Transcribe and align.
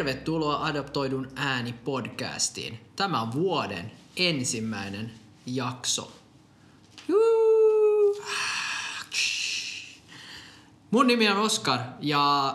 Tervetuloa 0.00 0.64
Adoptoidun 0.66 1.28
ääni 1.36 1.72
podcastiin. 1.72 2.80
Tämä 2.96 3.20
on 3.20 3.32
vuoden 3.32 3.92
ensimmäinen 4.16 5.12
jakso. 5.46 6.12
Juu. 7.08 8.22
Mun 10.90 11.06
nimi 11.06 11.28
on 11.28 11.36
Oskar 11.36 11.80
ja 12.00 12.54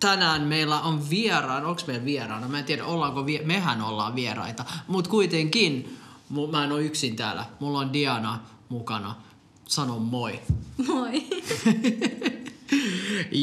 tänään 0.00 0.42
meillä 0.42 0.80
on 0.80 1.10
vieraan, 1.10 1.64
onko 1.64 1.82
meillä 1.86 2.04
vieraana? 2.04 2.48
Mä 2.48 2.58
en 2.58 2.64
tiedä, 2.64 2.84
ollaanko 2.84 3.26
vie- 3.26 3.42
mehän 3.44 3.82
ollaan 3.82 4.14
vieraita, 4.14 4.64
mutta 4.88 5.10
kuitenkin 5.10 5.98
mä 6.50 6.64
en 6.64 6.72
ole 6.72 6.82
yksin 6.82 7.16
täällä. 7.16 7.44
Mulla 7.60 7.78
on 7.78 7.92
Diana 7.92 8.40
mukana. 8.68 9.14
Sano 9.66 9.98
moi. 9.98 10.40
Moi. 10.86 11.26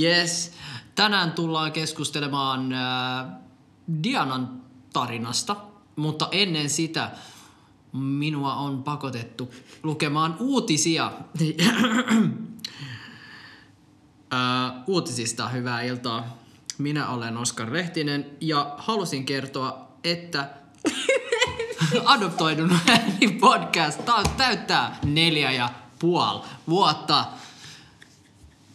Yes. 0.01 0.51
Tänään 0.95 1.31
tullaan 1.31 1.71
keskustelemaan 1.71 2.73
äh, 2.73 3.25
Dianan 4.03 4.61
tarinasta, 4.93 5.55
mutta 5.95 6.27
ennen 6.31 6.70
sitä 6.70 7.11
minua 7.93 8.55
on 8.55 8.84
pakotettu 8.84 9.53
lukemaan 9.84 10.35
uutisia. 10.39 11.11
äh, 14.34 14.39
uutisista 14.87 15.49
hyvää 15.49 15.81
iltaa. 15.81 16.37
Minä 16.77 17.07
olen 17.07 17.37
Oskar 17.37 17.70
Rehtinen 17.70 18.25
ja 18.41 18.75
halusin 18.77 19.25
kertoa, 19.25 19.87
että 20.03 20.49
Adoptoidun 22.05 22.71
ääni 22.90 23.27
podcast 23.40 24.01
täyttää 24.37 24.99
neljä 25.05 25.51
ja 25.51 25.70
puoli 25.99 26.41
vuotta 26.70 27.25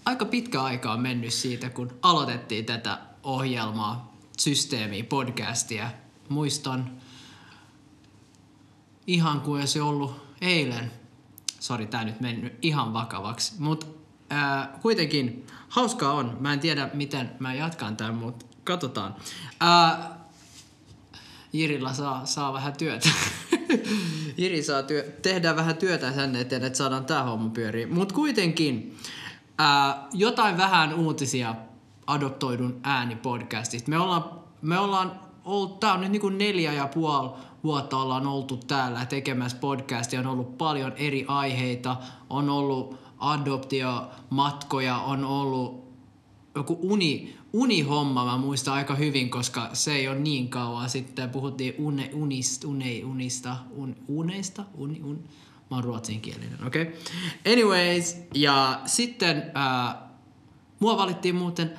aika 0.08 0.24
pitkä 0.24 0.62
aika 0.62 0.92
on 0.92 1.00
mennyt 1.00 1.32
siitä, 1.32 1.70
kun 1.70 1.98
aloitettiin 2.02 2.64
tätä 2.64 2.98
ohjelmaa, 3.22 4.16
systeemiä, 4.38 5.04
podcastia. 5.04 5.90
Muistan 6.28 6.92
ihan 9.06 9.40
kuin 9.40 9.68
se 9.68 9.82
ollut 9.82 10.36
eilen. 10.40 10.90
Sori, 11.60 11.86
tää 11.86 12.04
nyt 12.04 12.20
mennyt 12.20 12.58
ihan 12.62 12.92
vakavaksi. 12.92 13.54
Mutta 13.58 13.86
kuitenkin 14.82 15.46
hauskaa 15.68 16.12
on. 16.12 16.36
Mä 16.40 16.52
en 16.52 16.60
tiedä, 16.60 16.90
miten 16.94 17.30
mä 17.38 17.54
jatkan 17.54 17.96
tämän, 17.96 18.14
mutta 18.14 18.46
katsotaan. 18.64 19.14
Ää, 19.60 20.18
Jirillä 21.52 21.92
saa, 21.92 22.26
saa 22.26 22.52
vähän 22.52 22.72
työtä. 22.76 23.08
Jiri 24.38 24.62
saa 24.62 24.82
työ, 24.82 25.02
tehdään 25.22 25.56
vähän 25.56 25.76
työtä 25.76 26.12
sen 26.12 26.36
eteen, 26.36 26.64
että 26.64 26.76
saadaan 26.76 27.04
tää 27.04 27.22
homma 27.22 27.50
pyöriin. 27.50 27.94
Mutta 27.94 28.14
kuitenkin, 28.14 28.96
ää, 29.58 30.08
jotain 30.12 30.56
vähän 30.56 30.94
uutisia 30.94 31.54
adoptoidun 32.06 32.80
äänipodcastista. 32.82 33.90
Me 33.90 33.98
ollaan, 33.98 34.24
me 34.62 34.78
ollaan 34.78 35.20
ollut, 35.44 35.80
tää 35.80 35.92
on 35.92 36.00
nyt 36.00 36.12
niinku 36.12 36.28
neljä 36.28 36.72
ja 36.72 36.88
puoli 36.94 37.30
vuotta 37.64 37.96
ollaan 37.96 38.26
oltu 38.26 38.56
täällä 38.56 39.06
tekemässä 39.06 39.58
podcastia. 39.58 40.20
On 40.20 40.26
ollut 40.26 40.58
paljon 40.58 40.92
eri 40.96 41.24
aiheita, 41.28 41.96
on 42.30 42.50
ollut 42.50 42.98
adoptiomatkoja, 43.18 44.96
on 44.98 45.24
ollut 45.24 45.88
joku 46.54 46.78
uni, 46.82 47.36
unihomma 47.52 48.24
mä 48.24 48.36
muistan 48.36 48.74
aika 48.74 48.94
hyvin, 48.94 49.30
koska 49.30 49.70
se 49.72 49.92
ei 49.92 50.08
ole 50.08 50.18
niin 50.18 50.48
kauan 50.48 50.90
sitten. 50.90 51.30
Puhuttiin 51.30 51.74
une, 51.78 52.10
unista, 52.12 52.68
une, 52.68 53.02
unista, 53.04 53.56
un, 53.70 53.96
uneista, 54.08 54.64
uni, 54.74 55.00
un, 55.04 55.24
mä 55.70 55.76
oon 55.76 55.84
ruotsinkielinen, 55.84 56.66
okei? 56.66 56.82
Okay? 56.82 57.52
Anyways, 57.52 58.16
ja 58.34 58.80
sitten 58.86 59.50
ää, 59.54 60.08
mua 60.80 60.96
valittiin 60.96 61.34
muuten 61.34 61.72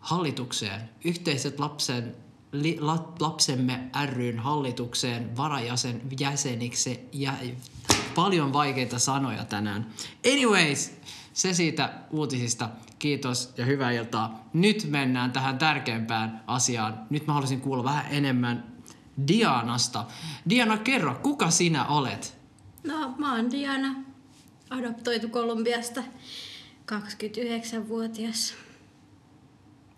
hallitukseen, 0.00 0.80
yhteiset 1.04 1.60
lapsen, 1.60 2.16
li, 2.52 2.76
la, 2.80 3.12
lapsemme 3.20 3.90
ryn 4.06 4.38
hallitukseen 4.38 5.36
varajäsen 5.36 6.02
jäseniksi 6.20 7.00
ja 7.12 7.32
paljon 8.14 8.52
vaikeita 8.52 8.98
sanoja 8.98 9.44
tänään. 9.44 9.86
Anyways, 10.32 10.92
se 11.32 11.54
siitä 11.54 11.92
uutisista. 12.10 12.68
Kiitos 12.98 13.52
ja 13.56 13.64
hyvää 13.64 13.90
iltaa. 13.90 14.48
Nyt 14.52 14.86
mennään 14.90 15.32
tähän 15.32 15.58
tärkeimpään 15.58 16.44
asiaan. 16.46 17.00
Nyt 17.10 17.26
mä 17.26 17.32
haluaisin 17.32 17.60
kuulla 17.60 17.84
vähän 17.84 18.06
enemmän 18.10 18.64
Dianasta. 19.28 20.04
Diana, 20.48 20.78
kerro, 20.78 21.14
kuka 21.22 21.50
sinä 21.50 21.86
olet? 21.86 22.35
No, 22.86 23.14
mä 23.18 23.34
oon 23.34 23.50
Diana, 23.50 23.94
adoptoitu 24.70 25.28
Kolumbiasta, 25.28 26.02
29-vuotias. 26.92 28.54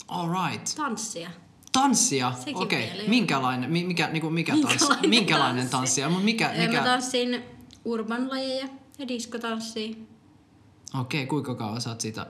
All 0.09 0.29
right. 0.29 0.75
Tanssia. 0.77 1.31
Tanssia? 1.73 2.33
Sekin 2.33 2.57
Okei. 2.57 2.91
Okay. 2.93 3.09
Minkälainen, 3.09 3.71
mi- 3.71 3.85
mikä, 3.85 4.09
niinku, 4.09 4.31
mikä, 4.31 4.53
tanssi? 4.53 4.69
Minkälainen 4.71 5.11
Minkälainen 5.11 5.69
tanssi? 5.69 5.77
tanssia? 5.77 6.09
Mut 6.09 6.25
mikä, 6.25 6.55
Mikä? 6.59 6.79
Mä 6.79 6.85
tanssin 6.85 7.43
urban-lajeja 7.85 8.69
ja 8.99 9.09
diskotanssia. 9.09 9.89
Okei, 9.89 11.23
okay, 11.23 11.27
kuinka 11.27 11.55
kauan 11.55 11.81
sä 11.81 11.91
oot 11.91 12.01
sitä 12.01 12.27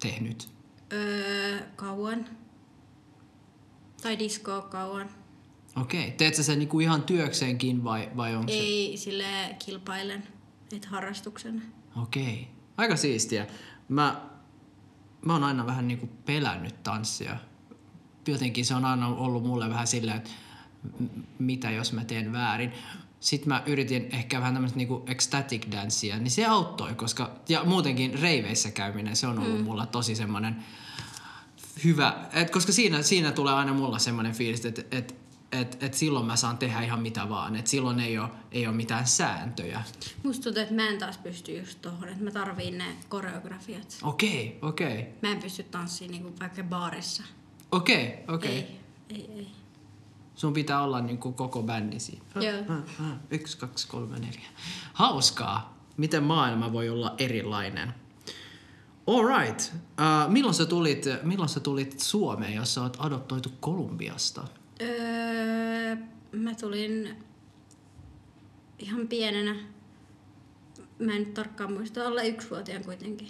tehnyt? 0.00 0.48
Öö, 0.92 1.58
kauan. 1.76 2.28
Tai 4.02 4.18
diskoa 4.18 4.60
kauan. 4.60 5.10
Okei. 5.80 6.00
Okay. 6.00 6.10
Teet 6.10 6.34
sä 6.34 6.42
sen 6.42 6.58
niinku 6.58 6.80
ihan 6.80 7.02
työkseenkin 7.02 7.84
vai, 7.84 8.08
vai 8.16 8.34
onko 8.34 8.52
se... 8.52 8.58
Ei 8.58 8.96
sille 8.96 9.24
kilpailen, 9.66 10.22
et 10.76 10.84
harrastuksena. 10.84 11.62
Okei. 12.02 12.32
Okay. 12.32 12.44
Aika 12.76 12.96
siistiä. 12.96 13.46
Mä, 13.88 14.20
mä 15.24 15.32
oon 15.32 15.44
aina 15.44 15.66
vähän 15.66 15.88
niinku 15.88 16.06
pelännyt 16.24 16.82
tanssia. 16.82 17.36
Jotenkin 18.26 18.64
se 18.64 18.74
on 18.74 18.84
aina 18.84 19.08
ollut 19.08 19.44
mulle 19.44 19.70
vähän 19.70 19.86
silleen, 19.86 20.16
että 20.16 20.30
mitä 21.38 21.70
jos 21.70 21.92
mä 21.92 22.04
teen 22.04 22.32
väärin. 22.32 22.72
Sitten 23.20 23.48
mä 23.48 23.62
yritin 23.66 24.08
ehkä 24.12 24.40
vähän 24.40 24.54
tämmöistä 24.54 24.78
niinku 24.78 25.04
ecstatic 25.06 25.70
dancea, 25.72 26.18
niin 26.18 26.30
se 26.30 26.46
auttoi, 26.46 26.94
koska, 26.94 27.30
ja 27.48 27.64
muutenkin 27.64 28.18
reiveissä 28.18 28.70
käyminen, 28.70 29.16
se 29.16 29.26
on 29.26 29.38
ollut 29.38 29.58
mm. 29.58 29.64
mulla 29.64 29.86
tosi 29.86 30.14
semmoinen 30.14 30.56
hyvä, 31.84 32.28
et 32.32 32.50
koska 32.50 32.72
siinä, 32.72 33.02
siinä 33.02 33.32
tulee 33.32 33.54
aina 33.54 33.72
mulla 33.72 33.98
semmoinen 33.98 34.34
fiilis, 34.34 34.66
että 34.66 34.82
et, 34.90 35.14
et, 35.52 35.82
et 35.82 35.94
silloin 35.94 36.26
mä 36.26 36.36
saan 36.36 36.58
tehdä 36.58 36.80
ihan 36.80 37.02
mitä 37.02 37.28
vaan, 37.28 37.56
että 37.56 37.70
silloin 37.70 38.00
ei 38.00 38.18
ole, 38.18 38.28
ei 38.52 38.66
ole 38.66 38.76
mitään 38.76 39.06
sääntöjä. 39.06 39.82
Musta 40.22 40.42
tuntuu, 40.42 40.62
että 40.62 40.74
mä 40.74 40.88
en 40.88 40.98
taas 40.98 41.18
pysty 41.18 41.58
just 41.58 41.82
tohon, 41.82 42.08
että 42.08 42.24
mä 42.24 42.30
tarviin 42.30 42.78
ne 42.78 42.96
koreografiat. 43.08 43.98
Okei, 44.02 44.58
okei. 44.62 45.06
Mä 45.22 45.30
en 45.30 45.42
pysty 45.42 45.62
tanssiin 45.62 46.10
niinku 46.10 46.32
vaikka 46.40 46.62
baarissa. 46.62 47.22
Okei, 47.72 48.24
okei. 48.28 48.50
Ei, 48.50 48.80
ei, 49.10 49.30
ei. 49.36 49.48
Sun 50.34 50.52
pitää 50.52 50.82
olla 50.82 51.00
niinku 51.00 51.32
koko 51.32 51.62
bändi 51.62 52.00
siinä. 52.00 52.24
Joo. 52.34 52.62
Ah, 52.68 53.06
ah, 53.06 53.16
Yksi, 53.30 53.58
kaksi, 53.58 53.88
kolme, 53.88 54.18
neljä. 54.18 54.48
Hauskaa. 54.92 55.78
Miten 55.96 56.22
maailma 56.22 56.72
voi 56.72 56.88
olla 56.88 57.14
erilainen. 57.18 57.94
Alright. 59.06 59.72
Uh, 59.74 60.32
milloin, 60.32 60.54
sä 60.54 60.66
tulit, 60.66 61.04
milloin 61.22 61.48
sä 61.48 61.60
tulit 61.60 62.00
Suomeen, 62.00 62.54
jos 62.54 62.74
sä 62.74 62.82
oot 62.82 62.96
adoptoitu 63.00 63.52
Kolumbiasta? 63.60 64.44
Mä 66.32 66.54
tulin 66.54 67.16
ihan 68.78 69.08
pienenä. 69.08 69.56
Mä 70.98 71.12
en 71.12 71.18
nyt 71.18 71.34
tarkkaan 71.34 71.72
muista, 71.72 72.06
olla 72.08 72.22
yksivuotiaan 72.22 72.84
kuitenkin. 72.84 73.28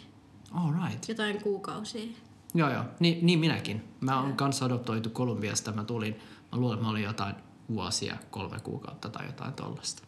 Alright. 0.53 1.08
Jotain 1.08 1.42
kuukausia. 1.42 2.06
Joo, 2.55 2.70
joo. 2.73 2.84
Ni, 3.00 3.19
niin 3.23 3.38
minäkin. 3.38 3.84
Mä 4.00 4.20
oon 4.20 4.37
kanssa 4.37 4.64
adoptoitu 4.64 5.11
Kolumbiasta. 5.11 5.73
Mä 5.73 5.84
tulin, 5.84 6.17
mä 6.52 6.58
luulen, 6.58 6.75
että 6.75 6.84
mä 6.84 6.90
olin 6.90 7.02
jotain 7.02 7.34
vuosia, 7.75 8.17
kolme 8.31 8.61
kuukautta 8.61 9.08
tai 9.08 9.26
jotain 9.26 9.52
tollasta. 9.55 10.02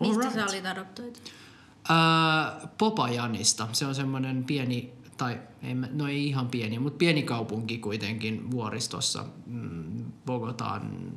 Mistä 0.00 0.14
Alright. 0.14 0.34
sä 0.34 0.46
olit 0.46 0.66
adoptoitu? 0.66 1.20
Ää, 1.88 2.68
Popajanista. 2.78 3.68
Se 3.72 3.86
on 3.86 3.94
semmoinen 3.94 4.44
pieni, 4.44 4.92
tai 5.16 5.40
ei, 5.62 5.74
no 5.74 6.08
ei 6.08 6.26
ihan 6.26 6.48
pieni, 6.48 6.78
mutta 6.78 6.98
pieni 6.98 7.22
kaupunki 7.22 7.78
kuitenkin 7.78 8.50
vuoristossa. 8.50 9.24
Mm, 9.46 10.12
Bogotaan, 10.26 11.12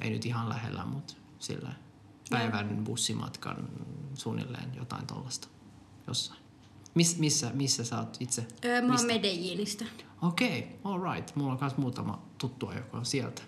ei 0.00 0.10
nyt 0.10 0.26
ihan 0.26 0.48
lähellä, 0.48 0.84
mutta 0.84 1.14
sillä 1.38 1.72
päivän 2.30 2.84
bussimatkan 2.84 3.68
suunnilleen 4.14 4.74
jotain 4.76 5.06
tollasta 5.06 5.48
jossain. 6.06 6.40
Miss, 6.94 7.18
missä, 7.18 7.50
missä 7.54 7.84
sä 7.84 7.98
oot 7.98 8.16
itse? 8.20 8.46
Öö, 8.64 8.82
mä 8.82 8.94
oon 8.94 9.06
Medellinistä. 9.06 9.84
Okei, 10.22 10.58
okay, 10.58 10.92
alright. 10.92 11.36
Mulla 11.36 11.52
on 11.52 11.58
myös 11.60 11.76
muutama 11.76 12.22
tuttua, 12.38 12.74
joka 12.74 12.98
on 12.98 13.06
sieltä. 13.06 13.42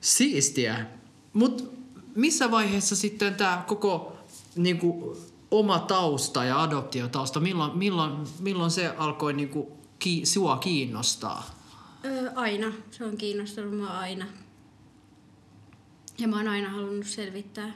Siistiä. 0.00 0.86
Mut 1.32 1.82
missä 2.14 2.50
vaiheessa 2.50 2.96
sitten 2.96 3.34
tämä 3.34 3.64
koko 3.66 4.16
niinku, 4.56 5.16
oma 5.50 5.78
tausta 5.78 6.44
ja 6.44 6.62
adoptiotausta, 6.62 7.40
milloin, 7.40 7.78
milloin, 7.78 8.12
milloin 8.40 8.70
se 8.70 8.88
alkoi 8.88 9.32
niinku, 9.32 9.78
ki, 9.98 10.26
sua 10.26 10.56
kiinnostaa? 10.56 11.50
Öö, 12.04 12.30
aina. 12.34 12.72
Se 12.90 13.04
on 13.04 13.16
kiinnostanut 13.16 13.76
mua 13.76 13.98
aina. 13.98 14.26
Ja 16.18 16.28
mä 16.28 16.36
oon 16.36 16.48
aina 16.48 16.70
halunnut 16.70 17.06
selvittää 17.06 17.72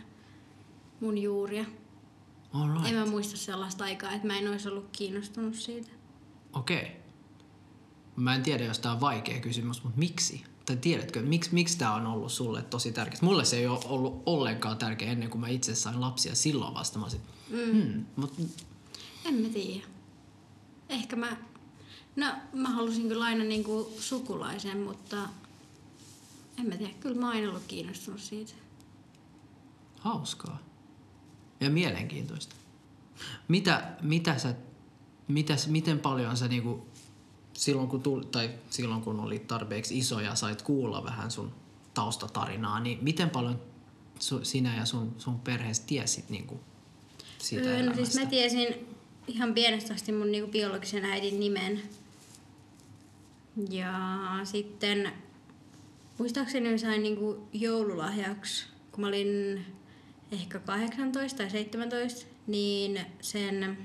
mun 1.01 1.19
juuria. 1.19 1.65
Alright. 2.53 2.87
En 2.87 2.95
mä 2.95 3.07
muista 3.07 3.37
sellaista 3.37 3.85
aikaa, 3.85 4.13
että 4.13 4.27
mä 4.27 4.39
en 4.39 4.49
olisi 4.49 4.69
ollut 4.69 4.89
kiinnostunut 4.93 5.55
siitä. 5.55 5.91
Okei. 6.53 6.83
Okay. 6.83 6.91
Mä 8.17 8.35
en 8.35 8.43
tiedä, 8.43 8.65
jos 8.65 8.79
tämä 8.79 8.95
on 8.95 9.01
vaikea 9.01 9.41
kysymys, 9.41 9.85
mutta 9.85 9.99
miksi? 9.99 10.45
Tai 10.67 10.77
tiedätkö, 10.77 11.23
miksi, 11.23 11.55
miksi 11.55 11.79
tämä 11.79 11.95
on 11.95 12.07
ollut 12.07 12.33
sulle 12.33 12.63
tosi 12.63 12.93
tärkeä? 12.93 13.19
Mulle 13.23 13.45
se 13.45 13.57
ei 13.57 13.67
ole 13.67 13.81
ollut 13.85 14.23
ollenkaan 14.27 14.79
tärkeä 14.79 15.13
ennen 15.13 15.31
kuin 15.31 15.41
mä 15.41 15.49
itse 15.49 15.75
sain 15.75 16.01
lapsia. 16.01 16.35
Silloin 16.35 16.75
vasta 16.75 16.99
mä 16.99 17.09
sit, 17.09 17.21
mm. 17.51 17.71
Hmm, 17.73 18.05
mut, 18.17 18.33
En 19.25 19.35
mä 19.35 19.49
tiedä. 19.49 19.87
Ehkä 20.89 21.17
mä... 21.17 21.37
No, 22.17 22.27
mä 22.53 22.69
halusin 22.69 23.09
kyllä 23.09 23.25
aina 23.25 23.45
niinku 23.45 23.93
sukulaisen, 23.99 24.79
mutta 24.79 25.17
en 26.59 26.67
mä 26.67 26.77
tiedä. 26.77 26.93
Kyllä 27.01 27.21
mä 27.21 27.27
oon 27.27 27.37
aina 27.37 27.49
ollut 27.49 27.63
kiinnostunut 27.69 28.21
siitä. 28.21 28.53
hauskaa. 30.01 30.59
Ja 31.61 31.71
mielenkiintoista. 31.71 32.57
Mitä, 33.49 33.97
mitä 34.03 34.39
sä, 34.39 34.55
mitäs, 35.29 35.67
miten 35.69 35.99
paljon 35.99 36.37
sä 36.37 36.49
niinku, 36.49 36.87
silloin 37.53 37.89
kun, 37.89 38.03
tuli, 38.03 38.25
tai 38.25 38.51
silloin 38.71 39.03
kun 39.03 39.21
oli 39.21 39.39
tarpeeksi 39.39 39.99
iso 39.99 40.21
ja 40.21 40.35
sait 40.35 40.63
kuulla 40.63 41.05
vähän 41.05 41.31
sun 41.31 41.53
taustatarinaa, 41.95 42.81
niin 42.81 42.99
miten 43.03 43.31
paljon 43.31 43.61
su, 44.19 44.45
sinä 44.45 44.77
ja 44.77 44.85
sun, 44.85 45.15
sun 45.19 45.41
perheessä 45.41 45.83
tiesit 45.87 46.31
niinku 46.31 46.61
siitä 47.39 47.69
Öö, 47.69 47.73
no 47.75 47.79
elämästä? 47.79 48.05
siis 48.05 48.25
mä 48.25 48.31
tiesin 48.31 48.87
ihan 49.29 49.55
pienestä 49.55 49.95
asti 49.95 50.13
mun 50.13 50.33
niinku 50.33 50.51
biologisen 50.51 51.05
äidin 51.05 51.41
nimen. 51.41 51.83
Ja 53.71 54.21
sitten 54.45 55.13
muistaakseni 56.19 56.71
mä 56.71 56.79
sain 56.79 57.03
niinku 57.03 57.49
joululahjaksi, 57.53 58.67
kun 58.93 59.01
mä 59.01 59.07
olin 59.07 59.65
ehkä 60.33 60.59
18 60.59 61.37
tai 61.37 61.51
17, 61.51 62.27
niin 62.47 63.01
sen 63.21 63.79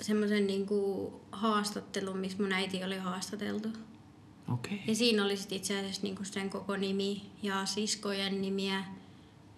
semmoisen 0.00 0.46
niinku 0.46 1.12
haastattelun, 1.32 2.18
missä 2.18 2.42
mun 2.42 2.52
äiti 2.52 2.84
oli 2.84 2.98
haastateltu. 2.98 3.68
Okei. 3.68 4.74
Okay. 4.74 4.78
Ja 4.86 4.94
siinä 4.94 5.24
oli 5.24 5.36
sit 5.36 5.52
itse 5.52 5.78
asiassa 5.78 6.02
niinku 6.02 6.24
sen 6.24 6.50
koko 6.50 6.76
nimi 6.76 7.30
ja 7.42 7.66
siskojen 7.66 8.42
nimiä 8.42 8.84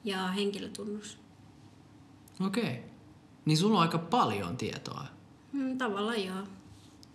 ja 0.05 0.29
henkilötunnus. 0.29 1.19
Okei. 2.47 2.63
Okay. 2.63 2.77
Niin 3.45 3.59
sulla 3.59 3.77
on 3.77 3.83
aika 3.83 3.99
paljon 3.99 4.57
tietoa. 4.57 5.07
Mm, 5.53 5.79
tavallaan 5.79 6.25
joo. 6.25 6.47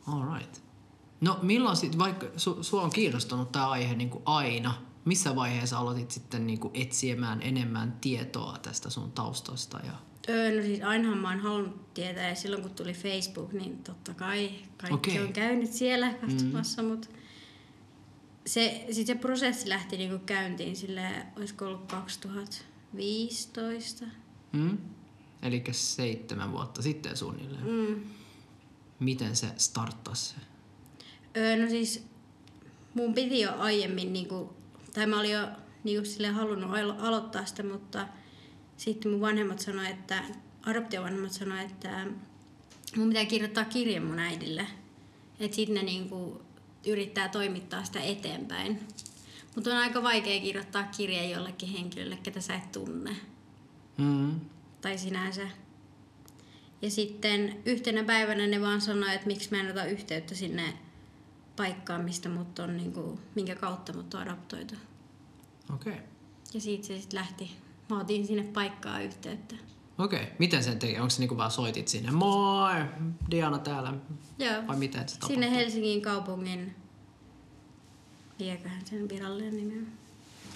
All 0.07 0.37
right. 0.37 0.66
No 1.21 1.39
milloin 1.41 1.77
sitten, 1.77 1.99
vaikka 1.99 2.27
su, 2.37 2.63
sua 2.63 2.81
on 2.81 2.89
kiinnostanut 2.89 3.51
tämä 3.51 3.69
aihe 3.69 3.95
niin 3.95 4.09
kuin 4.09 4.23
aina, 4.25 4.73
missä 5.05 5.35
vaiheessa 5.35 5.77
aloitit 5.77 6.11
sitten 6.11 6.47
niin 6.47 6.59
kuin 6.59 6.71
etsimään 6.73 7.41
enemmän 7.41 7.97
tietoa 8.01 8.57
tästä 8.61 8.89
sun 8.89 9.11
taustasta? 9.11 9.79
Ja... 9.85 9.91
Öö, 10.29 10.55
no 10.55 10.61
siis 10.61 10.81
ainahan 10.81 11.17
mä 11.17 11.29
oon 11.29 11.39
halunnut 11.39 11.93
tietää 11.93 12.29
ja 12.29 12.35
silloin 12.35 12.61
kun 12.61 12.71
tuli 12.71 12.93
Facebook, 12.93 13.53
niin 13.53 13.83
totta 13.83 14.13
kai 14.13 14.51
kaikki 14.77 15.11
Okei. 15.11 15.19
on 15.19 15.33
käynyt 15.33 15.71
siellä 15.71 16.13
katsomassa, 16.13 16.81
mm. 16.81 16.87
mutta 16.87 17.07
se, 18.45 18.85
sit 18.91 19.07
se 19.07 19.15
prosessi 19.15 19.69
lähti 19.69 19.97
niinku 19.97 20.25
käyntiin 20.25 20.75
sille, 20.75 21.25
olisiko 21.37 21.65
ollut 21.65 21.85
2015. 21.85 24.05
Mm? 24.51 24.77
Eli 25.41 25.63
seitsemän 25.71 26.51
vuotta 26.51 26.81
sitten 26.81 27.17
suunnilleen. 27.17 27.65
Mm. 27.65 28.03
Miten 28.99 29.35
se 29.35 29.47
starttasi? 29.57 30.35
Öö, 31.37 31.63
no 31.63 31.69
siis 31.69 32.05
mun 32.93 33.13
piti 33.13 33.39
jo 33.39 33.51
aiemmin, 33.57 34.13
niinku, 34.13 34.53
tai 34.93 35.07
mä 35.07 35.19
olin 35.19 35.31
jo 35.31 35.47
niinku 35.83 36.05
sille 36.05 36.27
halunnut 36.27 36.71
alo- 36.71 37.05
aloittaa 37.07 37.45
sitä, 37.45 37.63
mutta 37.63 38.07
sitten 38.77 39.11
mun 39.11 39.21
vanhemmat 39.21 39.59
sanoi, 39.59 39.87
että, 39.87 40.23
adoptiovanhemmat 40.65 41.31
sanoi, 41.31 41.65
että 41.65 42.07
mun 42.95 43.07
pitää 43.07 43.25
kirjoittaa 43.25 43.65
kirje 43.65 43.99
mun 43.99 44.19
äidille. 44.19 44.67
Että 45.39 45.55
sitten 45.55 45.75
ne 45.75 45.83
niinku 45.83 46.41
yrittää 46.87 47.29
toimittaa 47.29 47.83
sitä 47.83 47.99
eteenpäin. 47.99 48.79
Mutta 49.55 49.69
on 49.69 49.77
aika 49.77 50.03
vaikea 50.03 50.41
kirjoittaa 50.41 50.83
kirje 50.83 51.29
jollekin 51.29 51.69
henkilölle, 51.69 52.17
ketä 52.23 52.41
sä 52.41 52.55
et 52.55 52.71
tunne. 52.71 53.15
Mm. 53.97 54.39
Tai 54.81 54.97
sinänsä. 54.97 55.47
Ja 56.81 56.91
sitten 56.91 57.57
yhtenä 57.65 58.03
päivänä 58.03 58.47
ne 58.47 58.61
vaan 58.61 58.81
sanoi, 58.81 59.15
että 59.15 59.27
miksi 59.27 59.51
mä 59.51 59.59
en 59.59 59.71
ota 59.71 59.85
yhteyttä 59.85 60.35
sinne 60.35 60.73
paikkaan, 61.57 62.01
mistä 62.01 62.29
mut 62.29 62.59
on, 62.59 62.77
niinku, 62.77 63.19
minkä 63.35 63.55
kautta 63.55 63.93
mut 63.93 64.13
on 64.13 64.21
adoptoitu. 64.21 64.75
Okei. 65.75 65.93
Okay. 65.93 66.05
Ja 66.53 66.61
siitä 66.61 66.87
se 66.87 66.99
sitten 66.99 67.19
lähti. 67.19 67.51
Mä 67.89 67.99
otin 67.99 68.27
sinne 68.27 68.43
paikkaa 68.43 68.99
yhteyttä. 68.99 69.55
Okei. 69.97 70.23
Okay. 70.23 70.33
Miten 70.39 70.63
sen 70.63 70.79
teki? 70.79 70.97
Onko 70.97 71.09
se 71.09 71.19
niinku 71.19 71.37
vaan 71.37 71.51
soitit 71.51 71.87
sinne? 71.87 72.11
Moi! 72.11 72.73
Diana 73.31 73.59
täällä. 73.59 73.93
Joo. 74.39 74.67
Vai 74.67 74.77
miten 74.77 75.09
se 75.09 75.15
tapahtui? 75.15 75.35
Sinne 75.35 75.51
Helsingin 75.51 76.01
kaupungin, 76.01 76.75
lieköhän 78.39 78.85
sen 78.85 79.09
virallinen 79.09 79.57
nimi 79.57 79.77
on. 79.77 79.87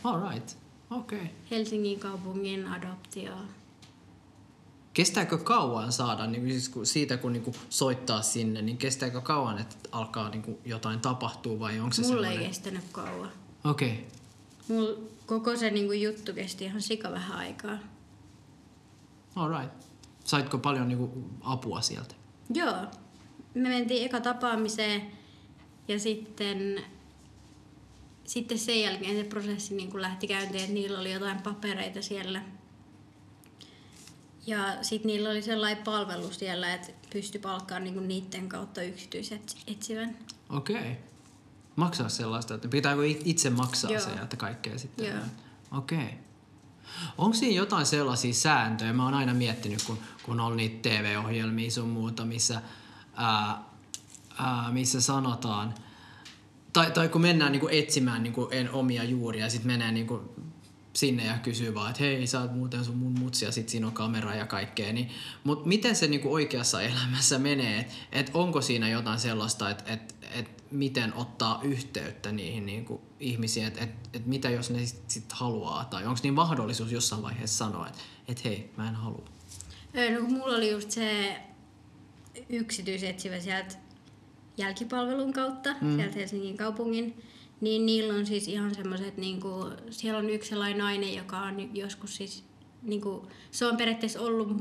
All 0.03 0.29
right. 0.31 0.49
Okei. 0.89 1.19
Okay. 1.19 1.31
Helsingin 1.51 1.99
kaupungin 1.99 2.67
adoptio. 2.67 3.33
Kestääkö 4.93 5.37
kauan 5.37 5.91
saada, 5.91 6.27
niin 6.27 6.49
siis 6.49 6.69
kun, 6.69 6.85
siitä 6.85 7.17
kun 7.17 7.33
niin 7.33 7.53
soittaa 7.69 8.21
sinne, 8.21 8.61
niin 8.61 8.77
kestääkö 8.77 9.21
kauan, 9.21 9.57
että 9.57 9.75
alkaa 9.91 10.29
niin 10.29 10.57
jotain 10.65 10.99
tapahtuu 10.99 11.59
vai 11.59 11.79
onko 11.79 11.93
se 11.93 12.01
Mulle 12.01 12.15
ei 12.15 12.23
semmoinen? 12.23 12.47
kestänyt 12.47 12.83
kauan. 12.91 13.31
Okei. 13.63 13.91
Okay. 13.91 14.03
Mul 14.67 14.95
koko 15.25 15.57
se 15.57 15.69
niinku 15.69 15.91
juttu 15.91 16.33
kesti 16.33 16.65
ihan 16.65 16.81
sika 16.81 17.11
vähän 17.11 17.37
aikaa. 17.37 17.77
All 19.35 19.59
right. 19.59 19.75
Saitko 20.23 20.57
paljon 20.57 20.87
niin 20.87 21.09
apua 21.41 21.81
sieltä? 21.81 22.15
Joo. 22.53 22.75
Me 23.53 23.69
mentiin 23.69 24.05
eka 24.05 24.21
tapaamiseen 24.21 25.11
ja 25.87 25.99
sitten, 25.99 26.81
sitten 28.23 28.59
sen 28.59 28.81
jälkeen 28.81 29.17
se 29.17 29.23
prosessi 29.23 29.75
niin 29.75 29.91
kuin 29.91 30.01
lähti 30.01 30.27
käyntiin, 30.27 30.61
että 30.61 30.73
niillä 30.73 30.99
oli 30.99 31.13
jotain 31.13 31.41
papereita 31.41 32.01
siellä. 32.01 32.41
Ja 34.47 34.83
sitten 34.83 35.07
niillä 35.07 35.29
oli 35.29 35.41
sellainen 35.41 35.83
palvelu 35.83 36.31
siellä, 36.31 36.73
että 36.73 36.91
pystyi 37.13 37.41
palkkaamaan 37.41 37.83
niin 37.83 37.93
kuin 37.93 38.07
niiden 38.07 38.49
kautta 38.49 38.81
yksityiset 38.81 39.55
etsivän. 39.67 40.17
Okei. 40.49 40.75
Okay. 40.75 40.95
Maksaa 41.75 42.09
sellaista, 42.09 42.53
että 42.53 42.67
pitääkö 42.67 43.07
it- 43.07 43.21
itse 43.25 43.49
maksaa 43.49 43.91
Joo. 43.91 44.01
se 44.01 44.09
ja 44.09 44.21
että 44.21 44.37
kaikkea 44.37 44.77
sitten? 44.77 45.05
Joo. 45.05 45.17
Okei. 45.71 45.97
Okay. 45.97 46.09
Onko 47.17 47.33
siinä 47.33 47.55
jotain 47.55 47.85
sellaisia 47.85 48.33
sääntöjä? 48.33 48.93
Mä 48.93 49.03
oon 49.03 49.13
aina 49.13 49.33
miettinyt, 49.33 49.83
kun, 49.83 49.97
kun 50.23 50.39
on 50.39 50.57
niitä 50.57 50.89
TV-ohjelmia 50.89 51.71
sun 51.71 51.89
muuta, 51.89 52.25
missä, 52.25 52.61
ää, 53.15 53.63
ää, 54.37 54.71
missä 54.71 55.01
sanotaan, 55.01 55.73
tai, 56.73 56.91
tai 56.91 57.09
kun 57.09 57.21
mennään 57.21 57.51
niinku 57.51 57.67
etsimään 57.71 58.23
niinku 58.23 58.47
en 58.51 58.71
omia 58.71 59.03
juuria 59.03 59.45
ja 59.45 59.49
sitten 59.49 59.71
menee 59.71 59.91
niinku 59.91 60.35
sinne 60.93 61.25
ja 61.25 61.37
kysyy 61.37 61.73
vaan, 61.73 61.89
että 61.89 62.03
hei, 62.03 62.27
sä 62.27 62.41
oot 62.41 62.53
muuten 62.53 62.85
sun 62.85 62.95
mun 62.95 63.19
mutsi 63.19 63.45
ja 63.45 63.51
sit 63.51 63.69
siinä 63.69 63.87
on 63.87 63.93
kamera 63.93 64.35
ja 64.35 64.45
kaikkea. 64.45 64.93
Niin, 64.93 65.09
Mutta 65.43 65.67
miten 65.67 65.95
se 65.95 66.07
niinku 66.07 66.33
oikeassa 66.33 66.81
elämässä 66.81 67.39
menee? 67.39 67.79
Että 67.79 68.19
et 68.19 68.31
onko 68.33 68.61
siinä 68.61 68.89
jotain 68.89 69.19
sellaista, 69.19 69.69
että 69.69 69.93
et, 69.93 70.15
et 70.31 70.63
miten 70.71 71.13
ottaa 71.13 71.59
yhteyttä 71.63 72.31
niihin 72.31 72.65
niinku 72.65 73.01
ihmisiin, 73.19 73.67
että 73.67 73.81
et, 73.81 73.89
et 74.13 74.25
mitä 74.25 74.49
jos 74.49 74.69
ne 74.69 74.85
sit, 74.85 75.03
sit 75.07 75.31
haluaa? 75.31 75.85
Tai 75.85 76.05
onko 76.05 76.19
niin 76.23 76.33
mahdollisuus 76.33 76.91
jossain 76.91 77.21
vaiheessa 77.21 77.65
sanoa, 77.65 77.87
että 77.87 77.99
et 78.27 78.43
hei, 78.43 78.71
mä 78.77 78.89
en 78.89 78.95
halua? 78.95 79.25
Öö, 79.97 80.19
No 80.19 80.25
kun 80.25 80.33
mulla 80.33 80.55
oli 80.55 80.71
just 80.71 80.91
se 80.91 81.37
yksityisetsivä 82.49 83.39
sieltä 83.39 83.75
jälkipalvelun 84.57 85.33
kautta, 85.33 85.75
mm. 85.81 85.95
sieltä 85.95 86.15
Helsingin 86.15 86.57
kaupungin, 86.57 87.23
niin 87.61 87.85
niillä 87.85 88.13
on 88.13 88.25
siis 88.25 88.47
ihan 88.47 88.75
semmoiset, 88.75 89.17
niinku, 89.17 89.65
siellä 89.89 90.19
on 90.19 90.29
yksi 90.29 90.49
sellainen 90.49 90.77
nainen, 90.77 91.15
joka 91.15 91.39
on 91.39 91.75
joskus 91.75 92.15
siis, 92.15 92.43
niinku, 92.81 93.27
se 93.51 93.65
on 93.65 93.77
periaatteessa 93.77 94.21
ollut 94.21 94.57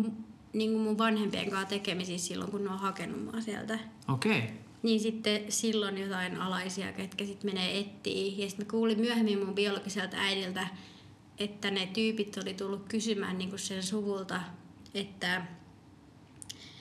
niinku 0.53 0.79
mun 0.79 0.99
vanhempien 0.99 1.51
kanssa 1.51 1.69
tekemisissä 1.69 2.29
silloin, 2.29 2.51
kun 2.51 2.65
ne 2.65 2.71
on 2.71 2.79
hakenut 2.79 3.25
mua 3.25 3.41
sieltä. 3.41 3.79
Okei. 4.09 4.39
Okay. 4.39 4.51
Niin 4.83 5.01
sitten 5.01 5.53
silloin 5.53 5.99
jotain 5.99 6.41
alaisia, 6.41 6.93
ketkä 6.93 7.25
sitten 7.25 7.51
menee 7.51 7.79
ettiin. 7.79 8.39
Ja 8.39 8.49
sitten 8.49 8.67
mä 8.67 8.71
kuulin 8.71 9.01
myöhemmin 9.01 9.39
mun 9.39 9.55
biologiselta 9.55 10.17
äidiltä, 10.17 10.69
että 11.39 11.71
ne 11.71 11.87
tyypit 11.87 12.37
oli 12.37 12.55
tullut 12.55 12.85
kysymään 12.89 13.39
niinku 13.39 13.59
sen 13.59 13.83
suvulta, 13.83 14.41
että 14.95 15.47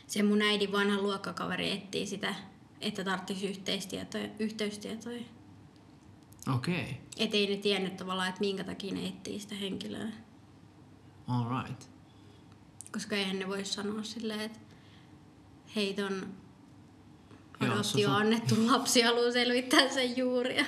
se 0.07 0.23
mun 0.23 0.41
äidin 0.41 0.71
vanha 0.71 1.01
luokkakaveri 1.01 1.71
etsii 1.71 2.05
sitä, 2.05 2.35
että 2.81 3.03
tarvitsisi 3.03 3.47
yhteistietoja, 3.47 4.27
yhteystietoja. 4.39 5.21
Okei. 6.55 6.81
Okay. 6.81 6.93
Et 7.17 7.33
ei 7.33 7.47
ne 7.47 7.57
tiennyt 7.57 7.97
tavallaan, 7.97 8.29
että 8.29 8.39
minkä 8.39 8.63
takia 8.63 8.93
ne 8.93 9.07
etsii 9.07 9.39
sitä 9.39 9.55
henkilöä. 9.55 10.07
All 11.27 11.63
right. 11.63 11.83
Koska 12.93 13.15
eihän 13.15 13.39
ne 13.39 13.47
voi 13.47 13.65
sanoa 13.65 14.03
silleen, 14.03 14.39
että 14.39 14.59
hei 15.75 15.93
ton 15.93 16.27
adoptio 17.59 18.11
annettu 18.11 18.55
lapsi 18.71 19.01
haluaa 19.01 19.31
selvittää 19.31 19.89
sen 19.89 20.17
juuria. 20.17 20.65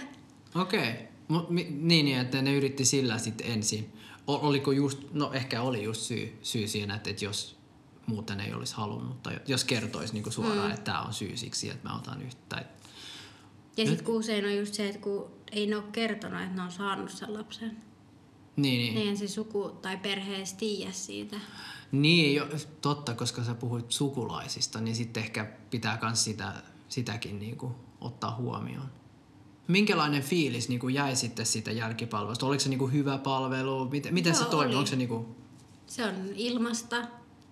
Okei. 0.55 0.91
Okay. 0.91 1.45
Niin, 1.49 1.87
niin, 1.87 2.19
että 2.19 2.41
ne 2.41 2.53
yritti 2.55 2.85
sillä 2.85 3.17
sitten 3.17 3.51
ensin. 3.51 3.93
Oliko 4.27 4.71
just, 4.71 4.99
no 5.13 5.33
ehkä 5.33 5.61
oli 5.61 5.83
just 5.83 6.01
syy, 6.01 6.39
syy 6.41 6.67
siinä, 6.67 6.95
että, 6.95 7.09
että 7.09 7.25
jos 7.25 7.59
muuten 8.05 8.39
ei 8.39 8.53
olisi 8.53 8.75
halunnut, 8.75 9.23
tai 9.23 9.39
jos 9.47 9.63
kertoisi 9.63 10.13
niinku 10.13 10.31
suoraan, 10.31 10.67
mm. 10.67 10.71
että 10.71 10.83
tämä 10.83 11.01
on 11.01 11.13
syy 11.13 11.37
siksi, 11.37 11.69
että 11.69 11.89
mä 11.89 11.95
otan 11.95 12.21
yhtä. 12.21 12.41
Tai, 12.49 12.65
Ja 13.81 13.87
sitten 13.87 14.05
kun 14.05 14.15
usein 14.15 14.45
on 14.45 14.57
just 14.57 14.73
se, 14.73 14.87
että 14.87 15.01
kun 15.01 15.31
ei 15.51 15.67
ne 15.67 15.75
ole 15.75 15.83
kertonut, 15.91 16.41
että 16.41 16.55
ne 16.55 16.61
on 16.61 16.71
saanut 16.71 17.11
sen 17.11 17.33
lapsen. 17.33 17.77
Niin, 18.55 18.79
niin. 18.79 18.97
Eihän 18.97 19.17
se 19.17 19.27
suku 19.27 19.69
tai 19.81 19.97
perhe 19.97 20.35
edes 20.35 20.53
tiedä 20.53 20.91
siitä. 20.91 21.37
Niin, 21.91 22.35
jo, 22.35 22.47
totta, 22.81 23.13
koska 23.13 23.43
sä 23.43 23.55
puhuit 23.55 23.91
sukulaisista, 23.91 24.81
niin 24.81 24.95
sitten 24.95 25.23
ehkä 25.23 25.45
pitää 25.69 25.99
myös 26.01 26.23
sitä, 26.23 26.53
sitäkin 26.89 27.39
niin 27.39 27.57
kuin 27.57 27.73
ottaa 28.01 28.35
huomioon. 28.35 28.89
Minkälainen 29.67 30.23
fiilis 30.23 30.69
niin 30.69 30.79
kuin 30.79 30.93
jäi 30.93 31.15
sitten 31.15 31.45
siitä 31.45 31.71
jälkipalvelusta? 31.71 32.45
Oliko 32.45 32.59
se 32.59 32.69
niin 32.69 32.79
kuin 32.79 32.93
hyvä 32.93 33.17
palvelu? 33.17 33.89
Miten, 33.89 34.13
miten 34.13 34.35
se 34.35 34.41
Joo, 34.41 34.51
toimi? 34.51 34.69
oli. 34.69 34.75
Onko 34.75 34.89
se 34.89 34.95
niin 34.95 35.09
kuin... 35.09 35.25
Se 35.87 36.05
on 36.05 36.15
ilmasta. 36.35 37.07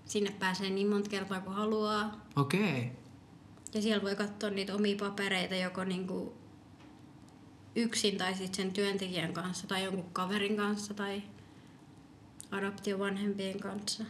Sinne 0.05 0.31
pääsee 0.39 0.69
niin 0.69 0.87
monta 0.87 1.09
kertaa 1.09 1.41
kuin 1.41 1.55
haluaa. 1.55 2.25
Okei. 2.35 2.61
Okay. 2.61 2.98
Ja 3.73 3.81
siellä 3.81 4.03
voi 4.03 4.15
katsoa 4.15 4.49
niitä 4.49 4.75
omia 4.75 4.95
papereita 4.99 5.55
joko 5.55 5.83
niinku 5.83 6.33
yksin 7.75 8.17
tai 8.17 8.33
sitten 8.33 8.55
sen 8.55 8.73
työntekijän 8.73 9.33
kanssa 9.33 9.67
tai 9.67 9.83
jonkun 9.83 10.09
kaverin 10.13 10.57
kanssa 10.57 10.93
tai 10.93 11.23
adoptiovanhempien 12.51 13.59
kanssa. 13.59 14.03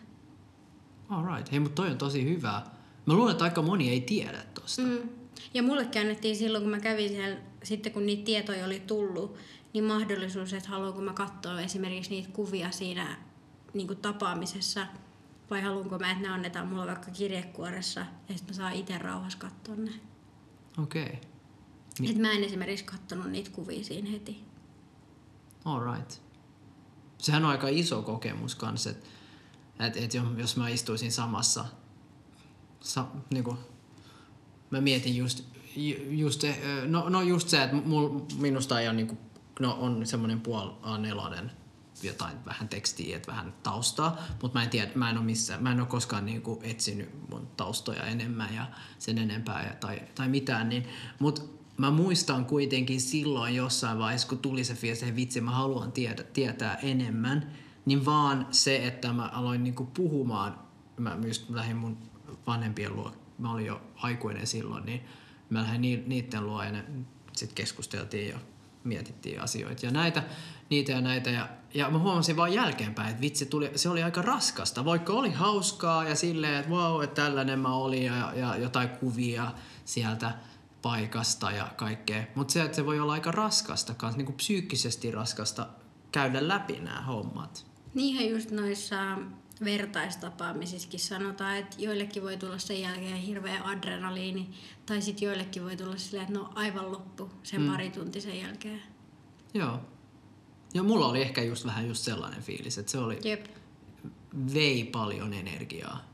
Alright. 1.10 1.52
Hei, 1.52 1.60
mutta 1.60 1.76
toi 1.76 1.92
on 1.92 1.98
tosi 1.98 2.24
hyvä. 2.26 2.62
Mä 3.06 3.14
luulen, 3.14 3.32
että 3.32 3.44
aika 3.44 3.62
moni 3.62 3.90
ei 3.90 4.02
tiedä 4.02 4.44
tosta. 4.54 4.82
Mm. 4.82 5.10
Ja 5.54 5.64
mulle 5.64 5.86
käännettiin 5.86 6.36
silloin, 6.36 6.64
kun 6.64 6.72
mä 6.72 6.80
kävin 6.80 7.10
siellä, 7.10 7.38
sitten 7.64 7.92
kun 7.92 8.06
niitä 8.06 8.24
tietoja 8.24 8.66
oli 8.66 8.80
tullut, 8.80 9.36
niin 9.74 9.84
mahdollisuus, 9.84 10.54
että 10.54 10.70
haluanko 10.70 11.02
mä 11.02 11.14
katsoa 11.14 11.62
esimerkiksi 11.62 12.10
niitä 12.10 12.30
kuvia 12.34 12.72
siinä 12.72 13.18
niin 13.74 13.88
kuin 13.88 14.00
tapaamisessa, 14.00 14.88
vai 15.50 15.62
haluanko 15.62 16.00
mä, 16.00 16.12
että 16.12 16.24
ne 16.24 16.30
annetaan 16.30 16.68
mulle 16.68 16.88
vaikka 16.88 17.12
kirjekuoressa, 17.12 18.00
ja 18.00 18.38
sitten 18.38 18.48
mä 18.48 18.54
saan 18.54 18.74
itse 18.74 18.98
rauhassa 18.98 19.38
katsoa 19.38 19.76
ne. 19.76 19.92
Okei. 20.84 21.04
Okay. 21.04 21.16
Niin. 22.00 22.12
Et 22.12 22.18
mä 22.18 22.32
en 22.32 22.44
esimerkiksi 22.44 22.86
katsonut 22.86 23.32
niitä 23.32 23.50
kuvia 23.52 23.84
siinä 23.84 24.10
heti. 24.10 24.44
Alright. 25.66 26.22
Sehän 27.18 27.46
on 27.46 27.52
aika 27.52 27.68
iso 27.68 28.02
kokemus 28.02 28.56
kanssa, 28.56 28.90
että 28.90 29.06
et, 29.80 29.98
et 29.98 30.14
jos 30.38 30.58
mä 30.58 30.70
istuisin 30.70 31.12
samassa, 31.12 31.66
sa, 32.80 33.06
niinku, 33.34 33.58
mä 34.70 34.82
mietin 34.82 35.16
just, 35.16 35.44
ju- 35.76 36.12
just, 36.12 36.44
ö, 36.44 36.88
no, 36.88 37.10
no 37.10 37.22
just 37.22 37.50
se, 37.50 37.64
että 37.64 37.76
mul, 37.76 38.20
minusta 38.38 38.80
ei 38.82 38.88
ole 38.88 38.96
niinku, 38.96 39.18
no 39.60 39.78
on 39.80 40.06
semmoinen 40.06 40.42
puol 40.42 40.70
A4 40.70 41.50
jotain 42.04 42.46
vähän 42.46 42.70
tekstiä, 42.70 43.18
että 43.18 43.32
vähän 43.32 43.54
taustaa, 43.64 44.18
mutta 44.42 44.60
mä 44.60 44.64
en 44.64 44.70
tiedä, 44.70 44.92
mä 44.96 45.10
en 45.10 45.18
ole 45.18 45.26
missään, 45.26 45.64
mä 45.64 45.72
en 45.72 45.80
ole 45.80 45.88
koskaan 45.88 46.26
niinku 46.26 46.60
etsinyt 46.64 47.30
mun 47.30 47.48
taustoja 47.58 48.04
enemmän 48.04 48.56
ja 48.56 48.68
sen 49.00 49.18
enempää 49.18 49.68
ja, 49.68 49.74
tai, 49.74 50.02
tai 50.16 50.28
mitään, 50.28 50.70
niin, 50.70 50.88
mutta 51.20 51.42
mä 51.78 51.92
muistan 51.92 52.46
kuitenkin 52.46 53.02
silloin 53.02 53.56
jossain 53.56 54.00
vaiheessa, 54.00 54.28
kun 54.28 54.38
tuli 54.38 54.64
se 54.64 54.74
fiilis, 54.74 55.04
että 55.04 55.16
vitsi, 55.16 55.42
mä 55.42 55.52
haluan 55.52 55.92
tiedä, 55.92 56.24
tietää 56.24 56.76
enemmän, 56.76 57.52
niin 57.86 58.06
vaan 58.06 58.48
se, 58.52 58.88
että 58.88 59.14
mä 59.14 59.28
aloin 59.28 59.64
niinku 59.64 59.86
puhumaan, 59.86 60.60
mä 60.98 61.18
just 61.28 61.50
lähdin 61.50 61.78
mun 61.78 61.98
vanhempien 62.48 62.96
luo, 62.96 63.12
mä 63.38 63.54
olin 63.54 63.66
jo 63.66 63.82
aikuinen 63.96 64.48
silloin, 64.48 64.86
niin 64.86 65.02
mä 65.50 65.62
lähdin 65.62 65.82
ni, 65.82 66.04
niiden 66.08 66.48
luo 66.48 66.64
ja 66.64 66.84
sitten 67.34 67.56
keskusteltiin 67.56 68.30
ja 68.30 68.40
mietittiin 68.84 69.42
asioita 69.42 69.86
ja 69.86 69.92
näitä, 69.92 70.24
niitä 70.70 70.92
ja 70.92 71.02
näitä. 71.02 71.30
Ja, 71.30 71.50
ja 71.74 71.90
mä 71.90 72.00
huomasin 72.00 72.38
vaan 72.38 72.54
jälkeenpäin, 72.54 73.10
että 73.10 73.22
vitsi, 73.22 73.46
tuli, 73.46 73.72
se 73.76 73.90
oli 73.90 74.04
aika 74.04 74.22
raskasta. 74.22 74.86
Vaikka 74.86 75.14
oli 75.14 75.32
hauskaa 75.32 76.04
ja 76.04 76.16
silleen, 76.16 76.56
että 76.56 76.72
wow, 76.72 77.04
että 77.04 77.22
tällainen 77.22 77.60
mä 77.60 77.74
olin 77.74 78.04
ja, 78.04 78.34
ja 78.36 78.58
jotain 78.58 78.90
kuvia 78.90 79.52
sieltä 79.86 80.32
paikasta 80.82 81.52
ja 81.52 81.68
kaikkea. 81.76 82.24
Mutta 82.36 82.52
se, 82.52 82.62
että 82.62 82.76
se 82.76 82.86
voi 82.86 83.00
olla 83.00 83.14
aika 83.14 83.32
raskasta, 83.32 83.94
kans, 83.94 84.18
niin 84.18 84.26
kuin 84.26 84.36
psyykkisesti 84.36 85.12
raskasta 85.12 85.68
käydä 86.12 86.48
läpi 86.48 86.80
nämä 86.80 87.02
hommat. 87.02 87.66
Niinhän 87.94 88.30
just 88.30 88.52
noissa 88.52 88.96
vertaistapaamisissakin 89.64 91.00
sanotaan, 91.00 91.58
että 91.58 91.76
joillekin 91.80 92.24
voi 92.24 92.38
tulla 92.38 92.58
sen 92.58 92.82
jälkeen 92.82 93.18
hirveä 93.18 93.62
adrenaliini, 93.64 94.50
tai 94.86 95.02
sitten 95.02 95.26
joillekin 95.26 95.64
voi 95.64 95.78
tulla 95.78 95.98
silleen, 95.98 96.28
että 96.28 96.40
no 96.40 96.50
aivan 96.56 96.92
loppu 96.92 97.30
sen 97.44 97.62
mm. 97.62 97.72
pari 97.72 97.90
tunti 97.90 98.22
sen 98.22 98.40
jälkeen. 98.40 98.82
Joo. 99.54 99.80
Ja 100.74 100.84
mulla 100.84 101.08
oli 101.08 101.22
ehkä 101.22 101.44
just 101.44 101.66
vähän 101.66 101.88
just 101.88 102.04
sellainen 102.04 102.42
fiilis, 102.42 102.78
että 102.78 102.92
se 102.92 102.98
oli, 102.98 103.20
Jep. 103.24 103.46
vei 104.54 104.84
paljon 104.84 105.34
energiaa. 105.34 106.10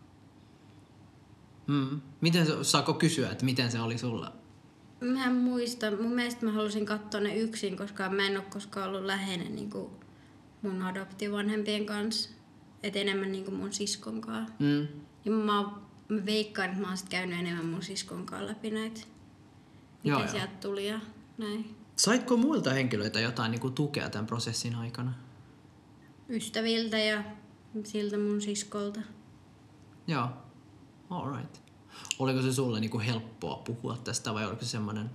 Mm. 1.68 2.02
Miten 2.22 2.66
saako 2.66 2.94
kysyä, 2.94 3.32
että 3.32 3.46
miten 3.46 3.72
se 3.72 3.80
oli 3.80 3.98
sulla? 3.98 4.32
Mä 5.02 5.26
en 5.26 5.34
muista. 5.36 5.92
Mun 5.92 6.12
mielestä 6.14 6.46
mä 6.46 6.52
halusin 6.52 6.86
katsoa 6.86 7.22
ne 7.22 7.36
yksin, 7.36 7.78
koska 7.78 8.10
mä 8.10 8.28
en 8.28 8.38
ole 8.38 8.46
koskaan 8.50 8.90
ollut 8.90 9.06
läheinen 9.06 9.56
niin 9.56 9.70
kuin 9.70 9.90
mun 10.62 10.82
adoptivanhempien 10.82 11.86
kanssa. 11.86 12.30
Et 12.84 12.96
enemmän 12.96 13.32
niin 13.32 13.46
kuin 13.46 13.56
mun 13.56 13.74
siskon 13.74 14.22
kanssa. 14.22 14.54
Mm. 14.60 14.88
Ja 15.26 15.32
mä, 15.32 15.64
mä 16.10 16.26
veikkaan, 16.26 16.70
että 16.70 16.82
mä 16.82 16.88
oon 16.88 16.98
sit 16.98 17.10
käynyt 17.10 17.40
enemmän 17.40 17.66
mun 17.66 17.84
siskon 17.84 18.26
kanssa 18.26 18.48
läpi 18.48 18.72
näitä, 18.72 19.02
mitä 19.02 19.08
Joo, 20.04 20.20
joo. 20.20 20.32
sieltä 20.32 20.54
tuli 20.62 20.88
ja 20.88 21.00
näin. 21.38 21.76
Saitko 21.96 22.38
muilta 22.38 22.74
henkilöitä 22.74 23.20
jotain 23.20 23.52
niin 23.52 23.62
kuin 23.62 23.74
tukea 23.74 24.10
tämän 24.10 24.26
prosessin 24.26 24.76
aikana? 24.76 25.14
Ystäviltä 26.30 27.00
ja 27.00 27.24
siltä 27.84 28.18
mun 28.18 28.42
siskolta. 28.42 29.00
Joo. 30.08 30.30
Alright. 31.10 31.62
Oliko 32.20 32.42
se 32.42 32.54
sulle 32.54 32.80
niin 32.80 32.92
kuin 32.92 33.04
helppoa 33.04 33.56
puhua 33.56 33.98
tästä 34.04 34.34
vai 34.34 34.46
oliko 34.46 34.62
se 34.62 34.68
semmoinen... 34.68 35.10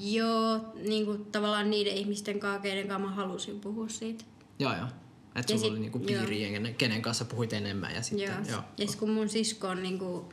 Joo, 0.00 0.60
niin 0.88 1.04
kuin 1.04 1.24
tavallaan 1.24 1.70
niiden 1.70 1.94
ihmisten 1.94 2.40
kanssa, 2.40 2.60
keiden 2.60 2.88
kanssa 2.88 3.08
mä 3.08 3.14
halusin 3.14 3.60
puhua 3.60 3.88
siitä. 3.88 4.24
Joo, 4.58 4.76
joo. 4.76 4.86
Että 5.34 5.52
sulla 5.52 5.62
sit- 5.62 5.70
oli 5.70 5.80
niinku 5.80 5.98
piiri, 5.98 6.50
kenen, 6.50 6.74
kenen 6.74 7.02
kanssa 7.02 7.24
puhuit 7.24 7.52
enemmän 7.52 7.94
ja 7.94 8.02
sitten... 8.02 8.26
Joo. 8.26 8.50
joo. 8.50 8.62
Ja 8.78 8.86
sit 8.86 8.96
kun 8.96 9.10
mun 9.10 9.28
sisko 9.28 9.68
on 9.68 9.82
niin 9.82 9.98
kuin 9.98 10.24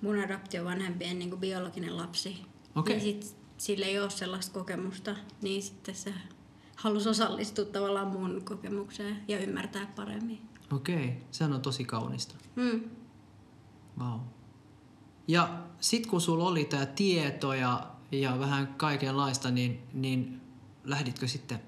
mun 0.00 0.18
adoptiovanhempien 0.18 1.18
niin 1.18 1.30
kuin 1.30 1.40
biologinen 1.40 1.96
lapsi, 1.96 2.36
Okei. 2.74 2.96
niin 2.96 3.22
sit 3.22 3.36
sillä 3.58 3.86
ei 3.86 4.00
ole 4.00 4.10
sellaista 4.10 4.52
kokemusta, 4.52 5.16
niin 5.42 5.62
sitten 5.62 5.94
se 5.94 6.14
halusi 6.76 7.08
osallistua 7.08 7.64
tavallaan 7.64 8.08
mun 8.08 8.42
kokemukseen 8.44 9.24
ja 9.28 9.38
ymmärtää 9.38 9.92
paremmin. 9.96 10.40
Okei, 10.72 11.22
sehän 11.30 11.52
on 11.52 11.62
tosi 11.62 11.84
kaunista. 11.84 12.34
Mm. 12.56 12.90
Wow. 13.98 14.20
Ja 15.28 15.62
sit 15.80 16.06
kun 16.06 16.20
sulla 16.20 16.44
oli 16.44 16.64
tää 16.64 16.86
tieto 16.86 17.54
ja, 17.54 17.90
ja 18.12 18.38
vähän 18.38 18.74
kaikenlaista, 18.76 19.50
niin, 19.50 19.82
niin 19.92 20.40
lähditkö 20.84 21.28
sitten 21.28 21.60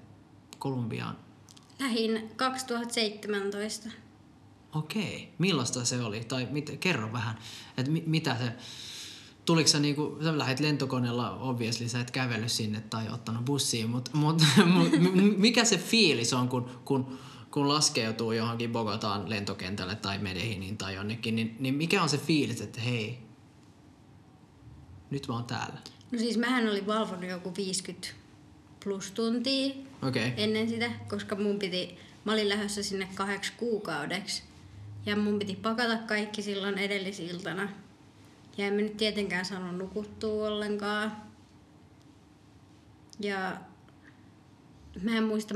Kolumbiaan? 0.59 1.17
Lähin 1.79 2.31
2017. 2.35 3.89
Okei, 4.75 5.33
millaista 5.37 5.85
se 5.85 6.01
oli? 6.01 6.23
Tai 6.23 6.47
mit, 6.51 6.77
kerro 6.79 7.13
vähän, 7.13 7.37
että 7.77 7.91
mi, 7.91 8.03
mitä 8.05 8.37
se... 8.37 8.53
Tuliko 9.49 9.67
sä 9.67 9.79
niinku, 9.79 10.17
sä 10.23 10.37
lähdet 10.37 10.59
lentokoneella, 10.59 11.31
obviously 11.31 11.89
sä 11.89 11.99
et 11.99 12.11
kävellyt 12.11 12.51
sinne 12.51 12.81
tai 12.89 13.09
ottanut 13.09 13.45
bussiin, 13.45 13.89
mutta 13.89 14.11
mut, 14.13 14.41
mikä 15.37 15.65
se 15.65 15.77
fiilis 15.77 16.33
on, 16.33 16.49
kun, 16.49 16.69
kun, 16.85 17.19
kun 17.51 17.69
laskeutuu 17.69 18.31
johonkin 18.31 18.71
Bogotaan 18.71 19.29
lentokentälle 19.29 19.95
tai 19.95 20.17
Medelliniin 20.17 20.77
tai 20.77 20.95
jonnekin, 20.95 21.35
niin, 21.35 21.55
niin 21.59 21.75
mikä 21.75 22.03
on 22.03 22.09
se 22.09 22.17
fiilis, 22.17 22.61
että 22.61 22.81
hei, 22.81 23.19
nyt 25.09 25.27
mä 25.27 25.33
oon 25.33 25.45
täällä? 25.45 25.79
No 26.11 26.19
siis 26.19 26.37
mähän 26.37 26.69
olin 26.69 26.87
valvonut 26.87 27.29
joku 27.29 27.53
50 27.57 28.07
plus 28.83 29.11
tuntia 29.11 29.75
okay. 30.01 30.31
ennen 30.37 30.69
sitä, 30.69 30.91
koska 31.07 31.35
mun 31.35 31.59
piti, 31.59 31.97
mä 32.25 32.33
olin 32.33 32.49
lähdössä 32.49 32.83
sinne 32.83 33.07
kahdeksi 33.15 33.53
kuukaudeksi. 33.57 34.43
Ja 35.05 35.15
mun 35.15 35.39
piti 35.39 35.55
pakata 35.55 35.97
kaikki 35.97 36.41
silloin 36.41 36.77
edellisiltana. 36.77 37.69
Ja 38.59 38.65
en 38.65 38.73
mä 38.73 38.81
nyt 38.81 38.97
tietenkään 38.97 39.45
saanut 39.45 39.77
nukuttua 39.77 40.47
ollenkaan. 40.47 41.11
Ja 43.19 43.57
mä 45.01 45.17
en 45.17 45.23
muista, 45.23 45.55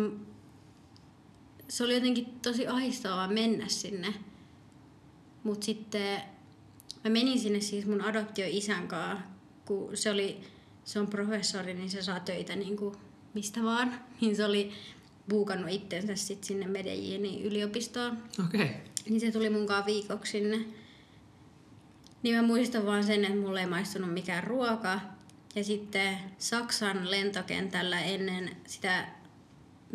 se 1.67 1.83
oli 1.83 1.93
jotenkin 1.93 2.25
tosi 2.41 2.67
ahdistavaa 2.67 3.27
mennä 3.27 3.67
sinne. 3.67 4.13
Mut 5.43 5.63
sitten 5.63 6.21
mä 7.03 7.09
menin 7.09 7.39
sinne 7.39 7.61
siis 7.61 7.85
mun 7.85 8.01
adoptioisän 8.01 8.87
kanssa, 8.87 9.27
kun 9.65 9.97
se 9.97 10.09
oli, 10.11 10.41
se 10.83 10.99
on 10.99 11.07
professori, 11.07 11.73
niin 11.73 11.89
se 11.89 12.01
saa 12.01 12.19
töitä 12.19 12.55
niin 12.55 12.77
kuin 12.77 12.95
mistä 13.33 13.63
vaan. 13.63 13.93
Niin 14.21 14.35
se 14.35 14.45
oli 14.45 14.71
buukannut 15.29 15.71
itsensä 15.71 16.15
sit 16.15 16.43
sinne 16.43 16.67
Medellinin 16.67 17.43
yliopistoon. 17.43 18.17
okei. 18.45 18.61
Okay. 18.61 18.75
Niin 19.09 19.19
se 19.19 19.31
tuli 19.31 19.49
munkaan 19.49 19.85
viikoksi 19.85 20.31
sinne. 20.31 20.82
Niin 22.23 22.35
mä 22.35 22.41
muistan 22.41 22.85
vaan 22.85 23.03
sen, 23.03 23.25
että 23.25 23.37
mulle 23.39 23.59
ei 23.59 23.65
maistunut 23.67 24.13
mikään 24.13 24.43
ruoka. 24.43 24.99
Ja 25.55 25.63
sitten 25.63 26.17
Saksan 26.37 27.11
lentokentällä 27.11 28.01
ennen 28.01 28.57
sitä 28.67 29.07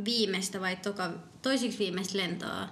viimeistä 0.05 0.61
vai 0.61 0.77
toka, 0.77 1.11
toisiksi 1.43 1.79
viimeistä 1.79 2.19
lentoa, 2.19 2.69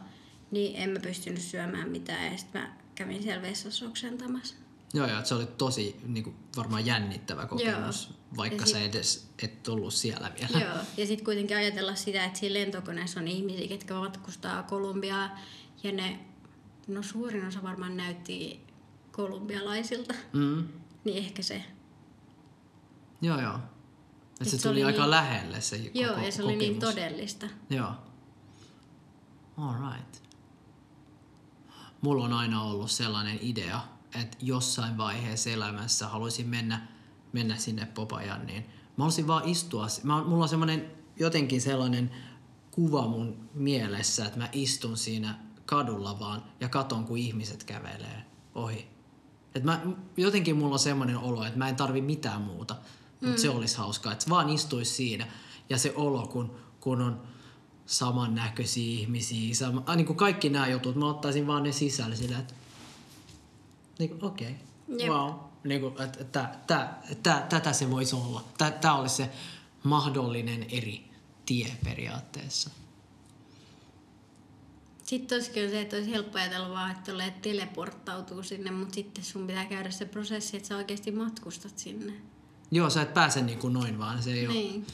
niin 0.50 0.76
en 0.76 0.90
mä 0.90 0.98
pystynyt 1.00 1.40
syömään 1.42 1.88
mitään. 1.90 2.32
Ja 2.32 2.38
sitten 2.38 2.60
mä 2.62 2.76
kävin 2.94 3.22
siellä 3.22 3.42
vessassa 3.42 3.86
oksentamassa. 3.86 4.54
Joo, 4.94 5.06
joo, 5.06 5.24
se 5.24 5.34
oli 5.34 5.46
tosi 5.46 5.96
niin 6.06 6.24
kuin, 6.24 6.36
varmaan 6.56 6.86
jännittävä 6.86 7.46
kokemus, 7.46 8.08
Joo. 8.08 8.18
vaikka 8.36 8.62
Ja 8.62 8.66
sä 8.66 8.78
sit- 8.78 8.94
edes 8.94 9.28
et 9.42 9.68
ollut 9.68 9.94
siellä 9.94 10.32
vielä. 10.40 10.64
Joo, 10.64 10.84
ja 10.96 11.06
sitten 11.06 11.24
kuitenkin 11.24 11.56
ajatella 11.56 11.94
sitä, 11.94 12.24
että 12.24 12.38
siinä 12.38 12.54
lentokoneessa 12.54 13.20
on 13.20 13.28
ihmisiä, 13.28 13.68
ketkä 13.68 13.94
matkustaa 13.94 14.62
Kolumbiaa, 14.62 15.38
ja 15.82 15.92
ne, 15.92 16.18
no 16.86 17.02
suurin 17.02 17.46
osa 17.46 17.62
varmaan 17.62 17.96
näytti 17.96 18.65
kolumbialaisilta, 19.16 20.14
Mm. 20.32 20.68
niin 21.04 21.18
ehkä 21.18 21.42
se. 21.42 21.62
Joo, 23.22 23.40
joo. 23.40 23.54
Et 23.54 23.60
Et 24.40 24.48
se, 24.48 24.56
se 24.58 24.62
tuli 24.68 24.74
oli 24.74 24.84
aika 24.84 25.02
niin- 25.02 25.10
lähelle 25.10 25.60
se 25.60 25.78
koko 25.78 25.90
Joo, 25.94 26.18
ja 26.18 26.32
se 26.32 26.42
oli 26.42 26.56
niin 26.56 26.74
kokemus. 26.74 26.94
todellista. 26.94 27.46
Joo. 27.70 27.92
All 29.56 29.92
right. 29.92 30.16
Mulla 32.00 32.24
on 32.24 32.32
aina 32.32 32.62
ollut 32.62 32.90
sellainen 32.90 33.38
idea, 33.42 33.80
että 34.14 34.36
jossain 34.42 34.98
vaiheessa 34.98 35.50
elämässä 35.50 36.08
haluaisin 36.08 36.48
mennä, 36.48 36.86
mennä 37.32 37.56
sinne 37.56 37.86
Popajan, 37.86 38.46
niin 38.46 38.62
mä 38.62 38.70
haluaisin 38.98 39.26
vaan 39.26 39.48
istua. 39.48 39.86
Mä, 40.02 40.22
mulla 40.24 40.42
on 40.42 40.48
semmoinen 40.48 40.90
jotenkin 41.18 41.60
sellainen 41.60 42.10
kuva 42.70 43.06
mun 43.08 43.48
mielessä, 43.54 44.24
että 44.26 44.38
mä 44.38 44.48
istun 44.52 44.96
siinä 44.96 45.38
kadulla 45.66 46.18
vaan 46.18 46.42
ja 46.60 46.68
katon, 46.68 47.04
kun 47.04 47.18
ihmiset 47.18 47.64
kävelee 47.64 48.24
ohi. 48.54 48.88
Et 49.56 49.64
mä, 49.64 49.80
jotenkin 50.16 50.56
mulla 50.56 50.72
on 50.72 50.78
semmoinen 50.78 51.18
olo, 51.18 51.44
että 51.44 51.58
mä 51.58 51.68
en 51.68 51.76
tarvi 51.76 52.00
mitään 52.00 52.42
muuta, 52.42 52.76
mutta 53.20 53.36
mm. 53.36 53.36
se 53.36 53.50
olisi 53.50 53.76
hauskaa, 53.76 54.12
että 54.12 54.30
vaan 54.30 54.48
istuisi 54.48 54.94
siinä. 54.94 55.26
Ja 55.70 55.78
se 55.78 55.92
olo, 55.96 56.26
kun, 56.26 56.56
kun 56.80 57.02
on 57.02 57.20
samannäköisiä 57.86 59.00
ihmisiä, 59.00 59.54
sama, 59.54 59.82
ah, 59.86 59.96
niin 59.96 60.06
kuin 60.06 60.16
kaikki 60.16 60.48
nämä 60.48 60.68
jutut, 60.68 60.96
mä 60.96 61.08
ottaisin 61.08 61.46
vaan 61.46 61.62
ne 61.62 61.72
sisälle 61.72 62.16
sillä, 62.16 62.38
että 62.38 62.54
niin 63.98 64.10
kuin, 64.10 64.24
okei, 64.24 64.54
okay, 64.88 64.98
Jep. 64.98 65.10
wow. 65.10 65.32
Niin 65.64 65.80
kuin, 65.80 66.02
että, 66.02 66.20
että, 66.20 66.50
että, 66.54 66.88
että, 67.10 67.46
tätä 67.48 67.72
se 67.72 67.90
voisi 67.90 68.16
olla. 68.16 68.44
Tämä 68.80 68.96
olisi 68.96 69.16
se 69.16 69.30
mahdollinen 69.82 70.66
eri 70.70 71.10
tie 71.46 71.76
periaatteessa. 71.84 72.70
Sitten 75.06 75.36
olisi 75.36 75.50
kyllä 75.50 75.70
se, 75.70 75.80
että 75.80 75.96
olisi 75.96 76.10
helppo 76.10 76.38
ajatella 76.38 76.68
vaan, 76.70 76.90
että 76.90 77.10
tulee 77.12 77.30
teleporttautuu 77.42 78.42
sinne, 78.42 78.70
mutta 78.70 78.94
sitten 78.94 79.24
sun 79.24 79.46
pitää 79.46 79.64
käydä 79.64 79.90
se 79.90 80.04
prosessi, 80.04 80.56
että 80.56 80.68
sä 80.68 80.76
oikeasti 80.76 81.10
matkustat 81.12 81.78
sinne. 81.78 82.12
Joo, 82.70 82.90
sä 82.90 83.02
et 83.02 83.14
pääse 83.14 83.42
niin 83.42 83.58
kuin 83.58 83.72
noin 83.72 83.98
vaan, 83.98 84.22
se 84.22 84.32
ei 84.32 84.46
ole, 84.46 84.54
Niin. 84.54 84.86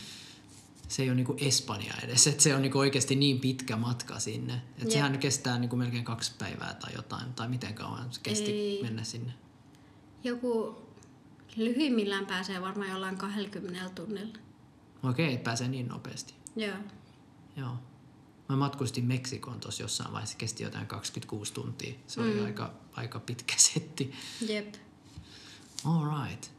se 0.88 1.02
ei 1.02 1.08
ole 1.08 1.16
niin 1.16 1.26
kuin 1.26 1.38
Espanja 1.44 1.94
edes, 2.02 2.26
että 2.26 2.42
se 2.42 2.54
on 2.54 2.62
niin 2.62 2.72
kuin 2.72 2.80
oikeasti 2.80 3.14
niin 3.16 3.40
pitkä 3.40 3.76
matka 3.76 4.18
sinne. 4.18 4.54
Että 4.54 4.82
Jep. 4.84 4.90
sehän 4.90 5.18
kestää 5.18 5.58
niin 5.58 5.68
kuin 5.68 5.80
melkein 5.80 6.04
kaksi 6.04 6.32
päivää 6.38 6.74
tai 6.74 6.92
jotain, 6.94 7.34
tai 7.34 7.48
miten 7.48 7.74
kauan 7.74 8.12
se 8.12 8.20
kesti 8.22 8.50
Ei. 8.52 8.82
mennä 8.82 9.04
sinne. 9.04 9.32
Joku 10.24 10.76
lyhyimmillään 11.56 12.26
pääsee 12.26 12.60
varmaan 12.62 12.90
jollain 12.90 13.16
20 13.16 13.90
tunnilla. 13.94 14.38
Okei, 15.02 15.34
et 15.34 15.44
pääsee 15.44 15.68
niin 15.68 15.88
nopeasti. 15.88 16.34
Joo. 16.56 16.76
Joo. 17.56 17.76
Mä 18.52 18.56
matkustin 18.56 19.04
Meksikon 19.04 19.60
tuossa 19.60 19.82
jossain 19.82 20.12
vaiheessa, 20.12 20.36
kesti 20.38 20.62
jotain 20.62 20.86
26 20.86 21.52
tuntia. 21.52 21.94
Se 22.06 22.20
oli 22.20 22.34
Mm. 22.34 22.44
aika, 22.44 22.74
aika 22.92 23.20
pitkä 23.20 23.54
setti. 23.56 24.12
Jep. 24.48 24.74
All 25.84 26.24
right. 26.26 26.50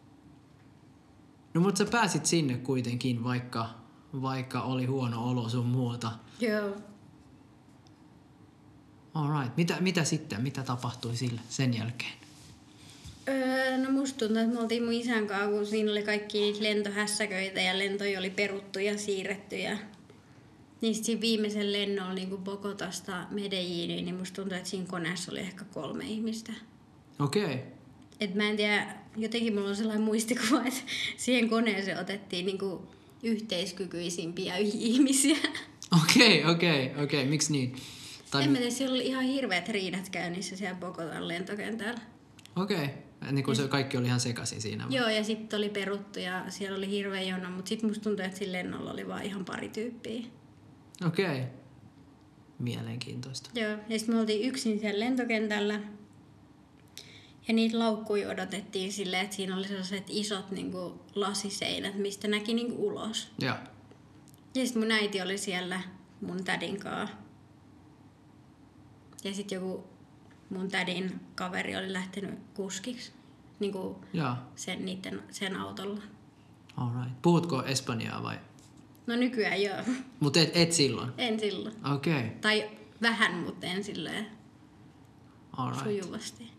No 1.53 1.61
mutta 1.61 1.77
sä 1.77 1.91
pääsit 1.91 2.25
sinne 2.25 2.57
kuitenkin, 2.57 3.23
vaikka, 3.23 3.69
vaikka 4.21 4.61
oli 4.61 4.85
huono 4.85 5.29
olo 5.29 5.49
sun 5.49 5.65
muuta. 5.65 6.11
Joo. 6.39 6.75
All 9.13 9.39
right. 9.41 9.57
Mitä, 9.57 9.77
mitä 9.81 10.03
sitten? 10.03 10.41
Mitä 10.41 10.63
tapahtui 10.63 11.15
sille 11.15 11.41
sen 11.49 11.73
jälkeen? 11.77 12.13
Öö, 13.27 13.77
no 13.77 13.91
musta 13.91 14.19
tuntuu, 14.19 14.37
että 14.37 14.53
me 14.53 14.59
oltiin 14.59 14.83
mun 14.83 14.93
isän 14.93 15.27
kanssa, 15.27 15.47
kun 15.49 15.65
siinä 15.65 15.91
oli 15.91 16.03
kaikki 16.03 16.39
niitä 16.39 16.63
lentohässäköitä 16.63 17.61
ja 17.61 17.77
lentoja 17.79 18.19
oli 18.19 18.29
peruttu 18.29 18.79
ja 18.79 18.97
siirretty. 18.97 19.55
Ja... 19.57 19.77
Niin 20.83 20.95
sit 20.95 21.05
siinä 21.05 21.21
viimeisen 21.21 21.73
lennolla 21.73 22.13
niin 22.13 22.37
Bogotasta 22.37 23.25
Medelliniin, 23.31 24.05
niin 24.05 24.15
musta 24.15 24.35
tuntuu, 24.35 24.57
että 24.57 24.69
siinä 24.69 24.85
koneessa 24.85 25.31
oli 25.31 25.39
ehkä 25.39 25.63
kolme 25.63 26.05
ihmistä. 26.05 26.53
Okei. 27.19 27.43
Okay. 27.43 27.57
Et 28.19 28.35
mä 28.35 28.49
en 28.49 28.57
tiedä, 28.57 28.95
jotenkin 29.17 29.53
mulla 29.53 29.69
on 29.69 29.75
sellainen 29.75 30.03
muistikuva, 30.03 30.63
että 30.65 30.81
siihen 31.17 31.49
koneeseen 31.49 31.99
otettiin 31.99 32.45
niin 32.45 32.59
yhteiskykyisimpiä 33.23 34.57
ihmisiä. 34.57 35.37
Okei, 36.03 36.45
okei, 36.45 36.91
okei. 37.03 37.25
Miksi 37.25 37.51
niin? 37.51 37.75
Tai, 38.31 38.43
En 38.43 38.51
mä 38.51 38.57
tiedä, 38.57 38.71
siellä 38.71 38.95
oli 38.95 39.07
ihan 39.07 39.23
hirveät 39.23 39.69
riidat 39.69 40.09
käynnissä 40.09 40.57
siellä 40.57 40.75
Bogotan 40.75 41.27
lentokentällä. 41.27 42.01
okei. 42.55 42.89
Niin 43.31 43.45
kuin 43.45 43.55
se 43.55 43.67
kaikki 43.67 43.97
oli 43.97 44.07
ihan 44.07 44.19
sekaisin 44.19 44.61
siinä. 44.61 44.87
Joo, 44.89 45.09
ja 45.09 45.23
sitten 45.23 45.57
oli 45.57 45.69
peruttu 45.69 46.19
ja 46.19 46.45
siellä 46.49 46.77
oli 46.77 46.89
hirveä 46.89 47.21
jono, 47.21 47.49
mutta 47.49 47.69
sitten 47.69 47.89
musta 47.89 48.03
tuntui, 48.03 48.25
että 48.25 48.37
sillä 48.37 48.57
lennolla 48.57 48.91
oli 48.91 49.07
vaan 49.07 49.23
ihan 49.23 49.45
pari 49.45 49.69
tyyppiä. 49.69 50.23
Okei. 51.07 51.25
Okay. 51.25 51.43
Mielenkiintoista. 52.59 53.49
Joo, 53.53 53.71
ja 53.89 53.99
sitten 53.99 54.15
me 54.15 54.21
oltiin 54.21 54.49
yksin 54.49 54.79
siellä 54.79 54.99
lentokentällä. 54.99 55.79
Ja 57.47 57.53
niitä 57.53 57.79
laukkuja 57.79 58.29
odotettiin 58.29 58.93
silleen, 58.93 59.23
että 59.23 59.35
siinä 59.35 59.57
oli 59.57 59.67
sellaiset 59.67 60.03
isot 60.09 60.51
niin 60.51 60.71
kuin, 60.71 60.93
lasiseinät, 61.15 61.95
mistä 61.95 62.27
näki 62.27 62.53
niin 62.53 62.67
kuin, 62.67 62.79
ulos. 62.79 63.31
Joo. 63.39 63.55
Ja 64.55 64.65
sitten 64.65 64.81
mun 64.81 64.91
äiti 64.91 65.21
oli 65.21 65.37
siellä 65.37 65.81
mun 66.21 66.43
tädin 66.43 66.79
kanssa. 66.79 67.15
Ja 69.23 69.33
sitten 69.33 69.55
joku 69.55 69.83
mun 70.49 70.67
tädin 70.67 71.19
kaveri 71.35 71.75
oli 71.75 71.93
lähtenyt 71.93 72.39
kuskiksi 72.53 73.11
niin 73.59 73.71
kuin 73.71 73.95
sen, 74.55 74.85
niiden, 74.85 75.23
sen 75.31 75.55
autolla. 75.55 76.01
All 76.77 76.89
right. 77.03 77.21
Puhutko 77.21 77.63
espanjaa 77.63 78.23
vai? 78.23 78.39
No 79.07 79.15
nykyään 79.15 79.61
joo. 79.61 79.77
Mutta 80.19 80.39
et, 80.39 80.51
et 80.53 80.73
silloin. 80.73 81.11
En 81.17 81.39
silloin. 81.39 81.75
Okei. 81.93 82.13
Okay. 82.13 82.29
Tai 82.41 82.69
vähän, 83.01 83.35
mutta 83.35 83.67
en 83.67 83.83
silleen 83.83 84.27
All 85.57 85.71
right. 85.71 85.83
sujuvasti. 85.83 86.51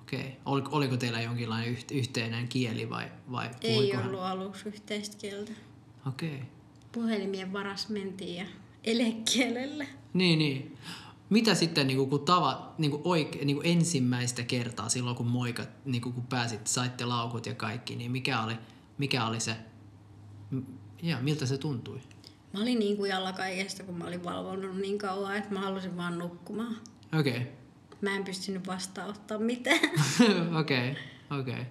Okei. 0.00 0.20
Okay. 0.20 0.32
Oliko, 0.44 0.68
oliko 0.72 0.96
teillä 0.96 1.20
jonkinlainen 1.20 1.68
yht, 1.68 1.90
yhteinen 1.90 2.48
kieli 2.48 2.90
vai, 2.90 3.10
vai 3.32 3.50
Ei 3.62 3.96
ollut 3.96 4.20
aluksi 4.20 4.68
yhteistä 4.68 5.16
kieltä. 5.16 5.52
Okei. 6.08 6.34
Okay. 6.34 6.46
Puhelimien 6.92 7.52
varas 7.52 7.88
mentiin 7.88 8.36
ja 8.36 8.46
elekielellä. 8.84 9.86
Niin, 10.12 10.38
niin. 10.38 10.76
Mitä 11.30 11.54
sitten, 11.54 11.86
niin 11.86 11.96
kuin, 11.96 12.10
kun 12.10 12.24
tava, 12.24 12.74
niin 12.78 12.90
kuin 12.90 13.02
oike, 13.04 13.44
niin 13.44 13.56
kuin 13.56 13.66
ensimmäistä 13.66 14.42
kertaa 14.42 14.88
silloin, 14.88 15.16
kun 15.16 15.26
moikat, 15.26 15.68
niin 15.84 16.02
kuin, 16.02 16.12
kun 16.12 16.26
pääsit, 16.26 16.66
saitte 16.66 17.04
laukut 17.04 17.46
ja 17.46 17.54
kaikki, 17.54 17.96
niin 17.96 18.10
mikä 18.10 18.42
oli, 18.42 18.54
mikä 18.98 19.26
oli 19.26 19.40
se, 19.40 19.56
ja 21.02 21.18
miltä 21.20 21.46
se 21.46 21.58
tuntui? 21.58 22.00
Mä 22.52 22.60
olin 22.60 22.78
niin 22.78 22.96
kujalla 22.96 23.32
kaikesta, 23.32 23.82
kun 23.82 23.98
mä 23.98 24.04
olin 24.04 24.24
valvonut 24.24 24.76
niin 24.76 24.98
kauan, 24.98 25.36
että 25.36 25.54
mä 25.54 25.60
halusin 25.60 25.96
vaan 25.96 26.18
nukkumaan. 26.18 26.76
Okei. 27.18 27.36
Okay. 27.36 27.46
Mä 28.00 28.16
en 28.16 28.24
pystynyt 28.24 28.66
vastaanottaa 28.66 29.38
mitään. 29.38 29.80
Okei, 30.60 30.96
okei. 31.40 31.66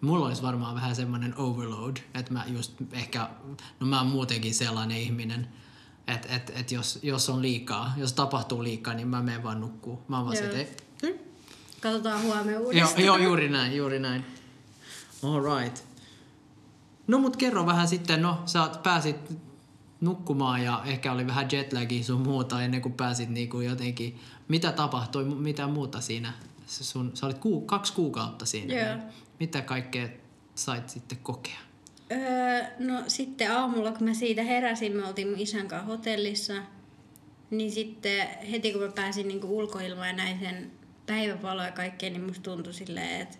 Mulla 0.00 0.26
olisi 0.26 0.42
varmaan 0.42 0.74
vähän 0.74 0.96
semmoinen 0.96 1.34
overload, 1.36 1.96
että 2.14 2.32
mä 2.32 2.44
just 2.46 2.72
ehkä, 2.92 3.30
no 3.80 3.86
mä 3.86 3.98
oon 3.98 4.06
muutenkin 4.06 4.54
sellainen 4.54 4.96
ihminen, 4.96 5.48
että 6.06 6.36
et, 6.36 6.52
et 6.54 6.72
jos, 6.72 6.98
jos 7.02 7.28
on 7.28 7.42
liikaa, 7.42 7.92
jos 7.96 8.12
tapahtuu 8.12 8.62
liikaa, 8.62 8.94
niin 8.94 9.08
mä 9.08 9.22
menen 9.22 9.42
vaan 9.42 9.60
nukkuu. 9.60 10.02
Mä 10.08 10.24
vaan 10.24 10.36
Joo. 10.36 10.44
että 10.44 10.58
ei, 10.58 11.18
Katsotaan 11.80 12.22
huomenna 12.22 12.52
Joo, 12.52 12.62
uudestaan. 12.62 13.04
joo, 13.04 13.16
juuri 13.16 13.48
näin, 13.48 13.76
juuri 13.76 13.98
näin. 13.98 14.24
All 15.22 15.60
right. 15.60 15.87
No 17.08 17.18
mut 17.18 17.36
kerro 17.36 17.66
vähän 17.66 17.88
sitten, 17.88 18.22
no 18.22 18.42
sä 18.46 18.70
pääsit 18.82 19.16
nukkumaan 20.00 20.64
ja 20.64 20.82
ehkä 20.86 21.12
oli 21.12 21.26
vähän 21.26 21.48
jetlagia 21.52 22.04
sun 22.04 22.20
muuta 22.20 22.62
ennen 22.62 22.82
kuin 22.82 22.94
pääsit 22.94 23.28
niinku 23.28 23.60
jotenkin, 23.60 24.18
mitä 24.48 24.72
tapahtui, 24.72 25.24
mitä 25.24 25.66
muuta 25.66 26.00
siinä? 26.00 26.32
Sun, 26.66 27.10
sä 27.14 27.26
olit 27.26 27.38
kuu, 27.38 27.60
kaksi 27.60 27.92
kuukautta 27.92 28.46
siinä. 28.46 28.74
Joo. 28.74 28.96
niin 28.96 29.12
Mitä 29.40 29.62
kaikkea 29.62 30.08
sait 30.54 30.88
sitten 30.88 31.18
kokea? 31.18 31.58
Öö, 32.12 32.64
no 32.78 33.02
sitten 33.06 33.52
aamulla, 33.52 33.92
kun 33.92 34.08
mä 34.08 34.14
siitä 34.14 34.42
heräsin, 34.42 34.96
me 34.96 35.06
oltiin 35.06 35.28
mun 35.28 35.38
isän 35.38 35.68
kanssa 35.68 35.86
hotellissa. 35.86 36.54
Niin 37.50 37.72
sitten 37.72 38.28
heti 38.50 38.72
kun 38.72 38.82
mä 38.82 38.88
pääsin 38.88 39.28
niinku 39.28 39.58
ulkoilmaan 39.58 40.08
ja 40.08 40.16
näin 40.16 40.38
sen 40.38 40.70
päivänvaloa 41.06 41.64
ja 41.64 41.72
kaikkea, 41.72 42.10
niin 42.10 42.22
musta 42.22 42.42
tuntui 42.42 42.74
silleen, 42.74 43.20
että 43.20 43.38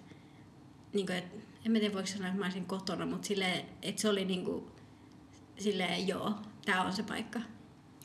niinku, 0.93 1.13
et, 1.13 1.25
en 1.69 1.73
mä 1.73 1.79
tiedä 1.79 1.95
voiko 1.95 2.07
sanoa, 2.07 2.27
että 2.29 2.39
mä 2.39 2.45
olisin 2.45 2.67
kotona, 2.67 3.07
mutta 3.07 3.29
silleen, 3.29 3.65
että 3.83 4.03
se 4.03 4.09
oli 4.09 4.25
niinku, 4.25 4.71
silleen, 5.59 6.09
joo, 6.09 6.35
tää 6.65 6.83
on 6.83 6.93
se 6.93 7.03
paikka. 7.03 7.41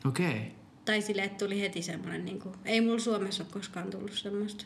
Okei. 0.04 0.30
Okay. 0.30 0.42
Tai 0.84 1.02
silleen, 1.02 1.26
että 1.26 1.44
tuli 1.44 1.60
heti 1.60 1.82
semmoinen, 1.82 2.24
niinku, 2.24 2.52
ei 2.64 2.80
mulla 2.80 2.98
Suomessa 2.98 3.42
ole 3.42 3.52
koskaan 3.52 3.90
tullut 3.90 4.12
semmoista 4.12 4.64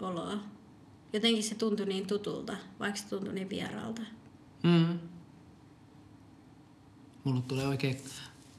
oloa. 0.00 0.38
Jotenkin 1.12 1.42
se 1.42 1.54
tuntui 1.54 1.86
niin 1.86 2.06
tutulta, 2.06 2.56
vaikka 2.80 3.00
se 3.00 3.08
tuntui 3.08 3.34
niin 3.34 3.50
vieraalta. 3.50 4.02
Mm. 4.62 4.98
Mulla 7.24 7.40
tulee 7.40 7.66
oikein 7.66 7.96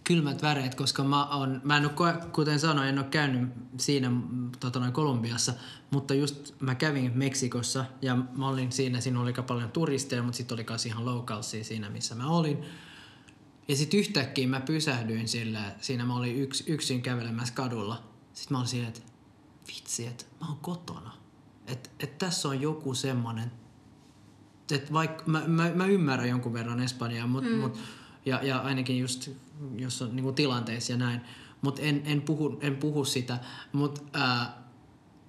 kylmät 0.08 0.41
väreet, 0.41 0.76
koska 0.76 1.04
mä, 1.04 1.26
on, 1.26 1.62
mä 1.63 1.78
en 1.78 1.86
ole, 1.86 2.13
kuten 2.32 2.60
sanoin, 2.60 2.88
en 2.88 3.00
ole 3.00 3.08
käynyt 3.08 3.50
siinä 3.78 4.12
tota 4.60 4.80
noin 4.80 4.94
Kolumbiassa, 4.94 5.54
mutta 5.91 6.13
just 6.13 6.62
mä 6.62 6.76
kävin 6.76 7.12
Meksikossa 7.15 7.86
ja 8.02 8.15
mä 8.15 8.48
olin 8.48 8.72
siinä, 8.72 9.02
siinä 9.02 9.22
oli 9.22 9.34
paljon 9.48 9.72
turisteja, 9.72 10.24
mutta 10.24 10.38
sitten 10.38 10.56
oli 10.56 10.65
myös 10.70 10.86
ihan 10.86 11.06
localsia 11.06 11.63
siinä, 11.63 11.89
missä 11.89 12.15
mä 12.15 12.28
olin. 12.28 12.65
Ja 13.68 13.76
sitten 13.76 14.00
yhtäkkiä 14.00 14.48
mä 14.48 14.60
pysähdyin 14.60 15.28
sillä, 15.28 15.76
siinä 15.82 16.06
mä 16.06 16.15
olin 16.15 16.36
yks, 16.36 16.63
yksin 16.68 17.02
kävelemässä 17.02 17.54
kadulla. 17.54 18.04
Sitten 18.34 18.56
mä 18.56 18.58
olin 18.58 18.68
siinä, 18.68 18.88
että 18.88 19.02
vitsi, 19.68 20.08
että 20.08 20.26
mä 20.41 20.48
oon 20.48 20.58
kotona. 20.58 21.12
Että 21.68 21.89
et 22.00 22.18
tässä 22.18 22.48
on 22.48 22.62
joku 22.62 22.94
semmonen, 22.94 23.52
että 24.72 24.94
vaikka 24.94 25.24
mä, 25.26 25.44
mä, 25.48 25.72
mä, 25.76 25.86
ymmärrän 25.86 26.30
jonkun 26.30 26.54
verran 26.54 26.80
Espanjaa, 26.80 27.28
mut, 27.28 27.44
mm. 27.44 27.58
mut, 27.58 27.80
ja, 28.26 28.44
ja 28.44 28.58
ainakin 28.60 29.00
just 29.00 29.30
jos 29.76 30.02
on 30.02 30.15
niinku 30.15 30.32
tilanteissa 30.32 30.94
ja 30.94 30.98
näin, 30.98 31.22
mutta 31.62 31.82
en, 31.82 32.02
en, 32.06 32.22
puhu, 32.22 32.58
en 32.62 32.78
puhu 32.78 33.06
sitä, 33.06 33.39
mutta 33.74 34.02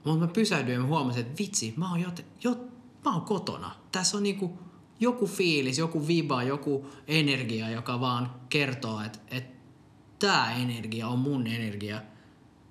mut 0.05 0.21
mä 0.21 0.27
pysähdyin 0.27 0.75
ja 0.75 0.81
mä 0.81 0.87
huomasin, 0.87 1.21
että 1.21 1.39
vitsi, 1.39 1.75
mä 1.77 1.91
oon, 1.91 2.01
jote, 2.01 2.25
jo, 2.45 2.55
mä 3.05 3.13
oon 3.13 3.23
kotona. 3.23 3.75
Tässä 3.93 4.17
on 4.17 4.23
niinku 4.23 4.59
joku 5.01 5.27
fiilis, 5.27 5.79
joku 5.79 6.07
viba, 6.07 6.43
joku 6.43 6.87
energia, 7.07 7.71
joka 7.71 8.01
vaan 8.01 8.35
kertoo, 8.49 9.01
että, 9.01 9.19
että 9.31 9.57
tämä 10.19 10.53
energia 10.53 11.09
on 11.09 11.19
mun 11.19 11.47
energia. 11.47 12.03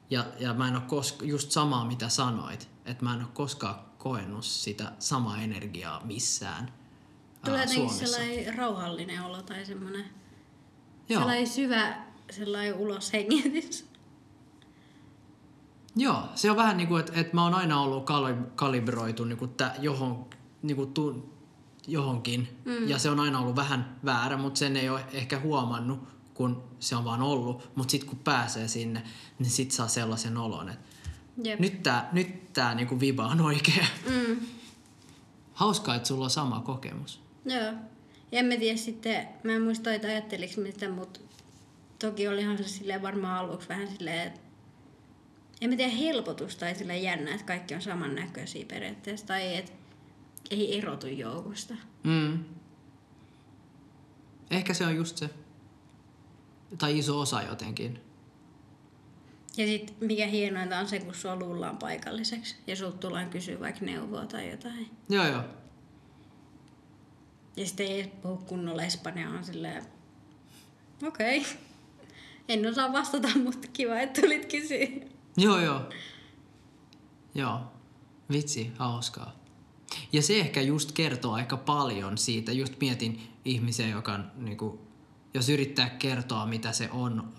Ja, 0.10 0.26
ja 0.40 0.54
mä 0.54 0.68
en 0.68 0.76
ole 0.76 0.84
koska, 0.88 1.26
just 1.26 1.52
samaa 1.52 1.86
mitä 1.86 2.10
sanoit, 2.10 2.70
että 2.86 3.04
mä 3.04 3.14
en 3.14 3.20
ole 3.20 3.30
koskaan 3.34 3.76
koennut 3.98 4.46
sitä 4.46 4.92
samaa 5.00 5.42
energiaa 5.42 6.02
missään 6.04 6.72
Tulee 7.46 7.62
jotenkin 7.62 7.90
sellainen 7.90 8.56
rauhallinen 8.56 9.22
olo 9.22 9.42
tai 9.42 9.66
semmoinen 9.66 10.06
Joo. 11.10 11.20
sellainen 11.20 11.48
syvä 11.48 11.96
sellainen 12.32 12.76
uloshengitys. 12.76 13.86
Joo, 15.96 16.24
se 16.36 16.52
on 16.52 16.58
vähän 16.58 16.78
niin 16.78 16.88
kuin, 16.88 17.00
että, 17.00 17.22
että 17.22 17.36
mä 17.36 17.44
oon 17.44 17.54
aina 17.54 17.82
ollut 17.82 18.06
kali- 18.06 18.52
kalibroitu 18.56 19.26
niin 19.26 19.38
kuin 19.38 19.54
tä, 19.54 19.76
johon, 19.80 20.26
niin 20.62 20.76
kuin 20.76 20.94
tu, 20.94 21.34
johonkin. 21.88 22.62
Mm. 22.66 22.88
Ja 22.88 22.98
se 23.00 23.10
on 23.10 23.20
aina 23.20 23.40
ollut 23.40 23.56
vähän 23.56 23.96
väärä, 24.06 24.38
mutta 24.38 24.58
sen 24.58 24.78
ei 24.78 24.90
ole 24.90 25.06
ehkä 25.14 25.40
huomannut, 25.40 26.00
kun 26.34 26.64
se 26.80 26.96
on 26.96 27.06
vaan 27.06 27.22
ollut. 27.22 27.76
Mutta 27.76 27.92
sitten 27.92 28.10
kun 28.10 28.20
pääsee 28.20 28.68
sinne, 28.68 29.04
niin 29.40 29.50
sit 29.50 29.72
saa 29.72 29.88
sellaisen 29.88 30.38
olon, 30.38 30.70
että 30.70 30.86
Jep. 31.44 31.60
nyt 31.60 31.84
tää, 31.84 32.10
nyt 32.12 32.54
tää 32.54 32.76
niin 32.76 32.88
kuin 32.88 33.00
viba 33.00 33.28
on 33.28 33.42
oikea. 33.42 33.86
Mm. 34.10 34.38
Hauskaa, 35.54 35.96
että 35.96 36.08
sulla 36.08 36.24
on 36.24 36.30
sama 36.30 36.60
kokemus. 36.60 37.22
Joo. 37.46 37.74
Ja 38.36 38.40
en 38.40 38.46
mä 38.46 38.58
tiedä 38.58 38.78
sitten, 38.78 39.28
mä 39.44 39.52
en 39.52 39.62
muista, 39.62 39.94
että 39.94 40.08
ajatteliks 40.08 40.58
mitä, 40.58 40.90
mutta 40.90 41.20
toki 42.00 42.28
olihan 42.28 42.58
se 42.58 42.64
silleen 42.64 43.02
varmaan 43.02 43.46
aluksi 43.46 43.70
vähän 43.70 43.88
silleen, 43.88 44.28
että 44.28 44.40
en 45.62 45.70
mä 45.70 45.76
tiedä 45.76 45.92
helpotusta 45.92 46.60
tai 46.60 46.76
silleen 46.76 47.04
jännä, 47.04 47.32
että 47.34 47.46
kaikki 47.46 47.76
on 47.76 47.82
samannäköisiä 47.82 48.66
periaatteessa, 48.66 49.28
tai 49.28 49.56
että 49.58 49.72
ei 50.52 50.78
erotu 50.78 51.08
joukosta. 51.08 51.74
Mm. 52.04 52.44
Ehkä 54.52 54.74
se 54.74 54.86
on 54.86 54.96
just 54.96 55.18
se. 55.18 55.30
Tai 56.78 56.98
iso 56.98 57.20
osa 57.20 57.42
jotenkin. 57.42 58.00
Ja 59.58 59.68
sitten 59.68 59.96
mikä 60.00 60.28
hienointa 60.28 60.80
on 60.80 60.88
se, 60.88 61.00
kun 61.00 61.16
sua 61.16 61.36
luullaan 61.36 61.78
paikalliseksi 61.78 62.56
ja 62.68 62.76
sulta 62.76 62.98
tullaan 62.98 63.30
kysyä 63.30 63.60
vaikka 63.60 63.86
neuvoa 63.86 64.26
tai 64.26 64.50
jotain. 64.50 64.90
Joo, 65.10 65.28
joo. 65.28 65.44
Ja 67.58 67.66
sitten 67.66 67.88
ei 67.88 68.08
puhu 68.22 68.38
kunnolla 68.38 68.84
espanjaa, 68.84 69.32
on 69.32 69.44
silleen, 69.44 69.86
okei. 71.08 71.40
Okay. 71.40 71.52
En 72.48 72.70
osaa 72.70 72.94
vastata, 72.94 73.28
mutta 73.44 73.68
kiva, 73.74 74.00
että 74.00 74.22
tulit 74.22 74.46
kysyä. 74.46 74.88
Joo, 75.38 75.60
joo. 75.60 75.82
Joo. 77.36 77.60
Vitsi, 78.32 78.72
hauskaa. 78.78 79.36
Ja 80.14 80.22
se 80.22 80.40
ehkä 80.40 80.62
just 80.62 80.92
kertoo 80.92 81.34
aika 81.34 81.58
paljon 81.58 82.18
siitä. 82.18 82.52
Just 82.52 82.74
mietin 82.82 83.22
ihmisiä, 83.46 83.88
joka 83.88 84.14
on, 84.14 84.32
niinku, 84.36 84.88
jos 85.34 85.50
yrittää 85.50 85.90
kertoa, 85.90 86.46
mitä 86.46 86.72
se 86.72 86.90
on, 86.92 87.34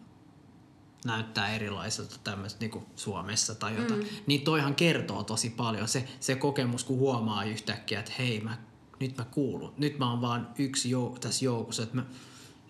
näyttää 1.04 1.54
erilaiselta 1.54 2.16
tämmöistä 2.24 2.60
niinku 2.60 2.82
Suomessa 2.96 3.54
tai 3.54 3.76
jotain, 3.76 4.00
mm. 4.00 4.06
niin 4.26 4.40
toihan 4.40 4.74
kertoo 4.74 5.22
tosi 5.22 5.50
paljon. 5.50 5.88
Se, 5.88 6.08
se 6.20 6.34
kokemus, 6.34 6.84
kun 6.84 6.98
huomaa 6.98 7.44
yhtäkkiä, 7.44 7.98
että 7.98 8.12
hei, 8.18 8.40
mä, 8.40 8.58
nyt 9.00 9.16
mä 9.16 9.24
kuulun. 9.24 9.74
Nyt 9.76 9.98
mä 9.98 10.10
oon 10.10 10.20
vaan 10.20 10.48
yksi 10.58 10.90
jou, 10.90 11.18
tässä 11.18 11.44
joukossa, 11.44 11.82
että 11.82 11.96
mä, 11.96 12.04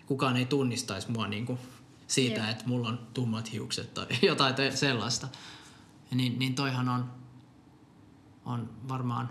kukaan 0.05 0.37
ei 0.37 0.45
tunnistaisi 0.45 1.11
mua 1.11 1.27
niinku 1.27 1.59
siitä, 2.07 2.39
Jep. 2.41 2.49
että 2.49 2.63
mulla 2.67 2.87
on 2.87 3.07
tummat 3.13 3.51
hiukset 3.51 3.93
tai 3.93 4.05
jotain 4.21 4.55
te- 4.55 4.75
sellaista. 4.75 5.27
Niin, 6.11 6.39
niin 6.39 6.55
toihan 6.55 6.89
on, 6.89 7.11
on 8.45 8.69
varmaan, 8.87 9.29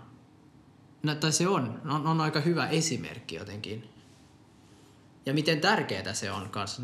no, 1.03 1.15
tai 1.15 1.31
se 1.31 1.47
on, 1.47 1.81
on, 1.85 2.07
on 2.07 2.21
aika 2.21 2.39
hyvä 2.39 2.67
esimerkki 2.67 3.35
jotenkin. 3.35 3.89
Ja 5.25 5.33
miten 5.33 5.61
tärkeää 5.61 6.13
se 6.13 6.31
on 6.31 6.49
kanssa 6.49 6.81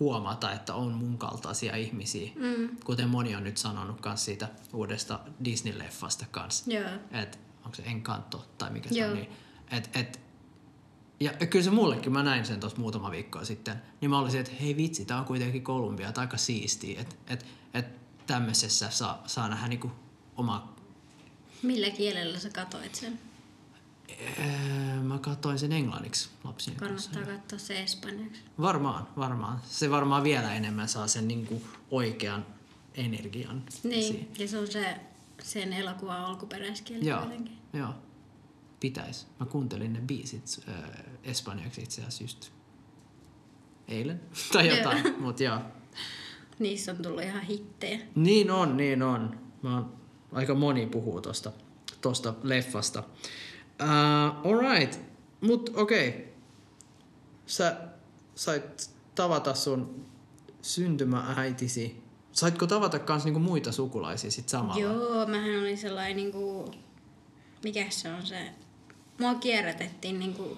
huomata, 0.00 0.52
että 0.52 0.74
on 0.74 0.92
mun 0.92 1.18
kaltaisia 1.18 1.76
ihmisiä. 1.76 2.30
Mm. 2.34 2.76
Kuten 2.84 3.08
moni 3.08 3.36
on 3.36 3.44
nyt 3.44 3.56
sanonut 3.56 4.00
kans 4.00 4.24
siitä 4.24 4.48
uudesta 4.72 5.20
Disney-leffasta 5.44 6.26
kanssa. 6.30 6.70
Joo. 6.72 6.90
Et, 7.10 7.38
onko 7.64 7.74
se 7.74 7.82
Encanto 7.82 8.46
tai 8.58 8.70
mikä 8.70 8.88
se 8.88 8.98
Joo. 8.98 9.10
on. 9.10 9.16
Niin, 9.16 9.28
et, 9.70 9.96
et, 9.96 10.20
ja 11.20 11.32
kyllä 11.32 11.64
se 11.64 11.70
mullekin, 11.70 12.12
mä 12.12 12.22
näin 12.22 12.46
sen 12.46 12.60
tuossa 12.60 12.78
muutama 12.78 13.10
viikko 13.10 13.44
sitten, 13.44 13.82
niin 14.00 14.10
mä 14.10 14.18
olisin, 14.18 14.40
että 14.40 14.52
hei 14.60 14.76
vitsi, 14.76 15.04
tää 15.04 15.18
on 15.18 15.24
kuitenkin 15.24 15.62
Kolumbia, 15.62 16.08
on 16.08 16.14
aika 16.16 16.36
siistiä, 16.36 17.00
että 17.00 17.16
et, 17.26 17.46
et 17.74 17.86
tämmöisessä 18.26 18.90
saa, 18.90 19.22
saa 19.26 19.48
nähdä 19.48 19.68
niinku 19.68 19.90
oma... 20.36 20.74
Millä 21.62 21.90
kielellä 21.90 22.38
sä 22.38 22.50
katoit 22.50 22.94
sen? 22.94 23.18
Ee, 24.08 24.96
mä 25.02 25.18
katsoin 25.18 25.58
sen 25.58 25.72
englanniksi 25.72 26.28
lapsien 26.44 26.76
kanssa. 26.76 27.10
Kannattaa 27.10 27.36
katsoa 27.36 27.58
se 27.58 27.82
espanjaksi. 27.82 28.40
Varmaan, 28.60 29.08
varmaan. 29.16 29.60
Se 29.66 29.90
varmaan 29.90 30.22
vielä 30.22 30.54
enemmän 30.54 30.88
saa 30.88 31.06
sen 31.06 31.28
niinku 31.28 31.62
oikean 31.90 32.46
energian 32.94 33.62
esiin. 33.68 33.90
Niin, 33.90 34.32
ja 34.38 34.48
se 34.48 34.58
on 34.58 34.66
se 34.66 35.00
sen 35.42 35.72
elokuvan 35.72 36.24
alkuperäiskieli 36.24 37.06
Joo, 37.06 37.20
kuitenkin. 37.20 37.58
joo. 37.72 37.94
Pitäis. 38.80 39.26
Mä 39.40 39.46
kuuntelin 39.46 39.92
ne 39.92 40.00
biisit 40.00 40.60
äh, 40.68 40.74
espanjaksi 41.24 41.82
itse 41.82 42.00
asiassa 42.00 42.24
just 42.24 42.50
eilen 43.88 44.20
tai 44.52 44.68
jotain, 44.68 45.14
mut 45.20 45.40
joo. 45.40 45.58
Niissä 46.58 46.92
on 46.92 47.02
tullut 47.02 47.22
ihan 47.22 47.42
hittejä. 47.42 48.00
Niin 48.14 48.50
on, 48.50 48.76
niin 48.76 49.02
on. 49.02 49.40
Mä 49.62 49.74
oon, 49.74 49.96
aika 50.32 50.54
moni 50.54 50.86
puhuu 50.86 51.20
tosta, 51.20 51.52
tosta 52.00 52.34
leffasta. 52.42 53.04
Uh, 53.82 54.50
alright, 54.52 55.00
mut 55.40 55.70
okei. 55.76 56.08
Okay. 56.08 56.20
Sä 57.46 57.76
sait 58.34 58.90
tavata 59.14 59.54
sun 59.54 60.06
syntymääitisi. 60.62 62.02
Saitko 62.40 62.66
tavata 62.66 62.98
kans 62.98 63.24
niinku 63.24 63.40
muita 63.40 63.72
sukulaisia 63.72 64.30
sit 64.30 64.48
samalla? 64.48 64.80
Joo, 64.82 65.26
mähän 65.26 65.60
olin 65.60 65.78
sellainen 65.78 66.16
niinku... 66.16 66.70
Mikä 67.64 67.86
se 67.90 68.12
on 68.12 68.26
se? 68.26 68.50
Mua 69.18 69.34
kierrätettiin 69.34 70.18
niinku 70.18 70.56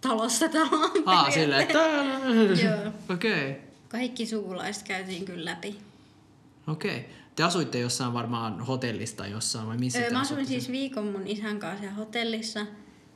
talosta 0.00 0.48
taloon. 0.48 0.90
Aa, 1.06 1.30
silleen, 1.30 1.68
täällä. 1.68 2.14
Joo. 2.62 2.92
Okei. 3.14 3.50
Okay. 3.50 3.62
Kaikki 3.88 4.26
sukulaiset 4.26 4.82
käytiin 4.82 5.24
kyllä 5.24 5.44
läpi. 5.44 5.78
Okei. 6.66 6.98
Okay. 6.98 7.10
Te 7.36 7.42
asuitte 7.42 7.78
jossain 7.78 8.12
varmaan 8.12 8.60
hotellista 8.60 9.26
jossain 9.26 9.66
vai 9.66 9.76
missä 9.76 9.98
Öö, 9.98 10.10
mä 10.10 10.20
asuin 10.20 10.46
siis 10.46 10.70
viikon 10.70 11.06
mun 11.06 11.26
isän 11.26 11.58
kanssa 11.58 11.90
hotellissa. 11.90 12.60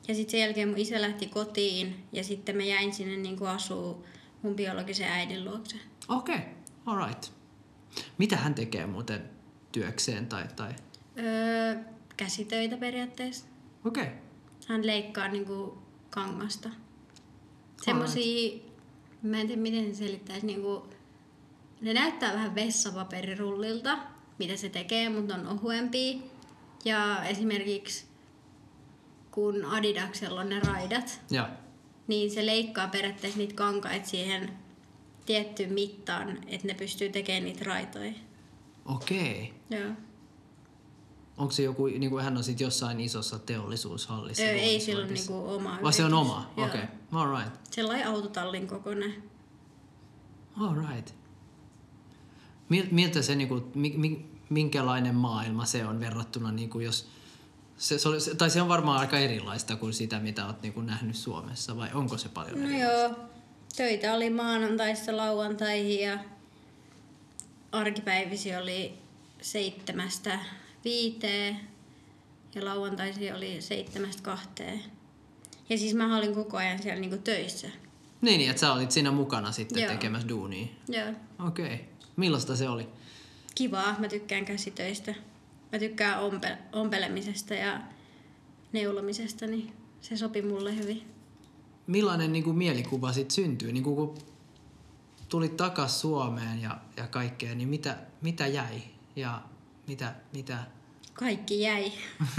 Ja 0.09 0.15
sitten 0.15 0.31
sen 0.31 0.41
jälkeen 0.41 0.69
mun 0.69 0.79
isä 0.79 1.01
lähti 1.01 1.27
kotiin. 1.27 2.05
Ja 2.13 2.25
sitten 2.25 2.57
mä 2.57 2.63
jäin 2.63 2.95
sinne 2.95 3.17
niin 3.17 3.47
asuu 3.47 4.07
mun 4.43 4.57
biologisen 4.57 5.09
äidin 5.09 5.45
luokse. 5.45 5.77
Okei, 6.09 6.35
okay. 6.35 6.47
alright. 6.87 7.44
Mitä 8.19 8.37
hän 8.37 8.55
tekee 8.55 8.87
muuten 8.87 9.31
työkseen 9.73 10.27
tai... 10.27 10.45
tai... 10.57 10.73
Öö, 11.19 11.77
käsitöitä 12.17 12.77
periaatteessa. 12.77 13.47
Okei. 13.85 14.03
Okay. 14.03 14.15
Hän 14.69 14.87
leikkaa 14.87 15.29
niinku 15.29 15.79
kangasta. 16.11 16.71
Semmosia, 17.83 18.61
mä 19.23 19.41
en 19.41 19.47
tiedä 19.47 19.63
miten 19.63 19.95
se 19.95 19.99
selittäisi, 19.99 20.47
niinku, 20.47 20.89
ne 21.81 21.95
näyttää 21.95 22.33
vähän 22.33 22.55
vessapaperirullilta, 22.55 23.99
mitä 24.39 24.57
se 24.57 24.69
tekee, 24.69 25.09
mutta 25.09 25.35
on 25.35 25.49
ohuempia. 25.49 26.19
Ja 26.85 27.25
esimerkiksi 27.25 28.05
kun 29.31 29.65
Adidaksella 29.65 30.41
on 30.41 30.49
ne 30.49 30.61
raidat, 30.61 31.21
Joo. 31.31 31.47
niin 32.07 32.31
se 32.31 32.47
leikkaa 32.47 32.89
periaatteessa 32.89 33.39
niitä 33.39 33.55
kankaita 33.55 34.09
siihen 34.09 34.64
tiettyyn 35.27 35.73
mittaan, 35.73 36.39
että 36.47 36.67
ne 36.67 36.75
pystyy 36.75 37.09
tekemään 37.09 37.45
niitä 37.45 37.65
raitoja. 37.65 38.13
Okei. 38.87 39.53
Okay. 39.69 39.81
Joo. 39.81 39.93
Onko 41.37 41.53
se 41.53 41.63
joku, 41.63 41.87
niin 41.87 42.11
kuin 42.11 42.25
hän 42.25 42.37
on 42.37 42.45
sit 42.45 42.61
jossain 42.61 43.01
isossa 43.01 43.39
teollisuushallissa? 43.39 44.43
Öö, 44.43 44.51
ei 44.51 44.95
ole 44.95 45.07
missä? 45.07 45.33
niinku 45.33 45.49
oma 45.55 45.79
Vai 45.83 45.93
se 45.93 46.05
on 46.05 46.11
yritys. 46.13 46.31
oma? 46.31 46.51
Okei, 46.57 46.65
okay. 46.67 46.87
alright. 47.13 47.55
Sellainen 47.71 48.07
autotallin 48.09 48.67
kokoinen. 48.67 49.15
All 50.61 50.75
right. 50.75 51.15
Mil- 52.71 52.89
Miltä 52.91 53.23
se, 53.23 53.35
niinku, 53.35 53.71
mi- 53.75 53.95
mi- 53.97 54.27
minkälainen 54.51 55.15
maailma 55.15 55.65
se 55.65 55.85
on 55.87 56.01
verrattuna, 56.01 56.53
niinku, 56.53 56.81
jos... 56.81 57.09
Se, 57.77 57.99
se, 57.99 58.09
oli, 58.09 58.19
tai 58.39 58.51
se 58.51 58.63
on 58.63 58.69
varmaan 58.69 59.01
aika 59.01 59.19
erilaista 59.19 59.77
kuin 59.77 59.93
sitä, 59.93 60.21
mitä 60.21 60.47
olet 60.47 60.63
niinku, 60.63 60.81
nähnyt 60.81 61.17
Suomessa, 61.17 61.77
vai 61.77 61.89
onko 61.95 62.19
se 62.19 62.29
paljon 62.29 62.61
No 62.63 62.69
erilaista? 62.69 63.01
joo, 63.01 63.29
töitä 63.77 64.15
oli 64.15 64.31
maanantaista 64.31 65.17
lauantaihin 65.17 66.01
ja 66.01 66.19
arkipäivisi 67.73 68.57
oli 68.57 68.95
seitsemästä 69.41 70.39
viiteen 70.85 71.61
ja 72.55 72.65
lauantaisin 72.65 73.35
oli 73.35 73.61
seitsemästä 73.61 74.23
kahteen. 74.23 74.83
Ja 75.69 75.79
siis 75.79 75.95
mä 75.95 76.17
olin 76.17 76.35
koko 76.35 76.57
ajan 76.57 76.83
siellä 76.83 77.01
niinku 77.01 77.17
töissä. 77.17 77.69
Niin, 78.21 78.39
niin, 78.39 78.51
että 78.51 78.61
sä 78.61 78.73
olit 78.73 78.91
siinä 78.91 79.11
mukana 79.11 79.53
sitten 79.53 79.83
Joo. 79.83 79.93
tekemässä 79.93 80.29
duunia. 80.29 80.67
Joo. 80.89 81.13
Okei. 81.47 81.65
Okay. 81.67 81.79
Millaista 82.17 82.57
se 82.57 82.69
oli? 82.69 82.89
Kivaa, 83.55 83.97
mä 83.99 84.09
tykkään 84.09 84.45
käsitöistä. 84.45 85.15
Mä 85.73 85.79
tykkään 85.79 86.23
ompe- 86.23 86.59
ompelemisesta 86.73 87.55
ja 87.55 87.81
neulomisesta, 88.73 89.47
niin 89.47 89.73
se 90.01 90.17
sopi 90.17 90.43
mulle 90.43 90.77
hyvin. 90.77 91.14
Millainen 91.87 92.33
niin 92.33 92.45
kuin, 92.45 92.57
mielikuva 92.57 93.13
sitten 93.13 93.35
syntyy? 93.35 93.73
Niin 93.73 93.85
kuin, 93.85 93.97
kun 93.97 94.19
tulit 95.29 95.57
takas 95.57 96.01
Suomeen 96.01 96.63
ja, 96.63 96.79
ja 96.97 97.07
kaikkea, 97.07 97.55
niin 97.55 97.69
mitä, 97.69 97.97
mitä 98.23 98.47
jäi? 98.47 98.83
Ja 99.17 99.43
mitä, 99.87 100.15
mitä... 100.33 100.59
Kaikki 101.13 101.61
jäi. 101.61 101.93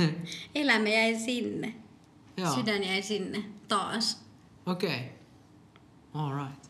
Elämä 0.55 0.89
jäi 0.89 1.19
sinne. 1.19 1.75
Joo, 2.37 2.55
Sydän 2.55 2.83
jäi 2.83 3.01
sinne 3.01 3.43
taas. 3.67 4.25
okei. 4.65 4.95
Okay. 4.95 5.09
All 6.13 6.45
right. 6.45 6.65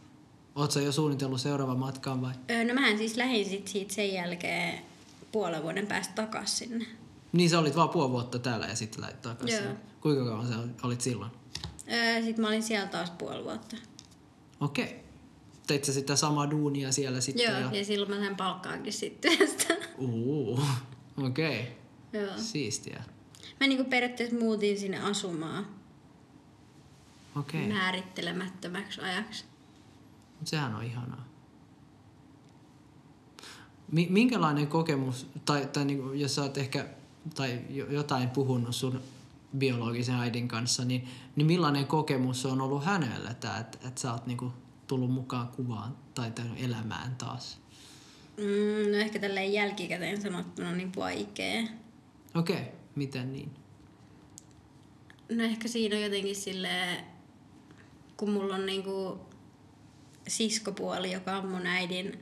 Oletko 0.55 0.79
jo 0.79 0.91
suunnitellut 0.91 1.41
seuraavan 1.41 1.79
matkaan 1.79 2.21
vai? 2.21 2.33
Öö, 2.49 2.63
no 2.63 2.73
mähän 2.73 2.97
siis 2.97 3.17
lähdin 3.17 3.45
sit 3.45 3.67
siitä 3.67 3.93
sen 3.93 4.13
jälkeen 4.13 4.81
puolen 5.31 5.63
vuoden 5.63 5.87
päästä 5.87 6.13
takas 6.13 6.57
sinne. 6.57 6.85
Niin 7.31 7.49
sä 7.49 7.59
olit 7.59 7.75
vaan 7.75 7.89
puoli 7.89 8.11
vuotta 8.11 8.39
täällä 8.39 8.67
ja 8.67 8.75
sitten 8.75 9.01
lähdit 9.01 9.21
takaisin. 9.21 9.77
Kuinka 10.01 10.25
kauan 10.25 10.47
sä 10.47 10.55
olit 10.83 11.01
silloin? 11.01 11.31
Öö, 11.91 12.21
sitten 12.21 12.41
mä 12.41 12.47
olin 12.47 12.63
siellä 12.63 12.87
taas 12.87 13.11
puoli 13.11 13.43
vuotta. 13.43 13.75
Okei. 14.59 14.85
Okay. 14.85 14.97
Teit 15.67 15.83
sä 15.83 15.93
sitä 15.93 16.15
samaa 16.15 16.51
duunia 16.51 16.91
siellä 16.91 17.21
sitten? 17.21 17.45
Joo, 17.45 17.59
Ja... 17.59 17.69
ja 17.71 17.85
silloin 17.85 18.11
mä 18.11 18.17
sain 18.17 18.35
palkkaankin 18.35 18.93
sitten 18.93 19.31
työstä. 19.37 19.75
Uu, 19.97 20.59
okei. 21.23 21.59
Okay. 21.61 22.21
Joo. 22.21 22.37
Siistiä. 22.37 23.03
Mä 23.59 23.67
niinku 23.67 23.83
periaatteessa 23.89 24.35
muutin 24.35 24.79
sinne 24.79 24.99
asumaan 24.99 25.67
Okei. 27.35 27.61
Okay. 27.61 27.73
määrittelemättömäksi 27.73 29.01
ajaksi. 29.01 29.45
Mut 30.39 30.47
sehän 30.47 30.75
on 30.75 30.83
ihanaa. 30.83 31.25
Mi- 33.91 34.07
minkälainen 34.09 34.67
kokemus, 34.67 35.27
tai, 35.45 35.65
tai 35.73 35.85
niinku, 35.85 36.11
jos 36.11 36.35
sä 36.35 36.41
oot 36.41 36.57
ehkä 36.57 36.85
tai 37.35 37.61
jo- 37.69 37.91
jotain 37.91 38.29
puhunut 38.29 38.75
sun 38.75 39.01
biologisen 39.57 40.15
äidin 40.15 40.47
kanssa, 40.47 40.85
niin, 40.85 41.07
niin 41.35 41.47
millainen 41.47 41.87
kokemus 41.87 42.45
on 42.45 42.61
ollut 42.61 42.85
hänelle, 42.85 43.29
että 43.29 43.57
et, 43.57 43.79
et 43.87 43.97
sä 43.97 44.13
oot 44.13 44.25
niinku 44.27 44.53
tullut 44.87 45.11
mukaan 45.11 45.47
kuvaan 45.47 45.97
tai 46.13 46.31
elämään 46.57 47.15
taas? 47.15 47.59
Mm, 48.37 48.91
no 48.91 48.97
ehkä 48.97 49.19
tälleen 49.19 49.53
jälkikäteen 49.53 50.21
sanottuna 50.21 50.71
niin 50.71 50.91
vaikea. 50.95 51.61
Okei, 52.35 52.55
okay. 52.55 52.65
miten 52.95 53.33
niin? 53.33 53.51
No 55.31 55.43
ehkä 55.43 55.67
siinä 55.67 55.95
on 55.95 56.01
jotenkin 56.01 56.35
silleen, 56.35 57.05
kun 58.17 58.29
mulla 58.29 58.55
on 58.55 58.65
niinku 58.65 59.19
siskopuoli, 60.27 61.11
joka 61.11 61.37
on 61.37 61.47
mun 61.47 61.67
äidin 61.67 62.19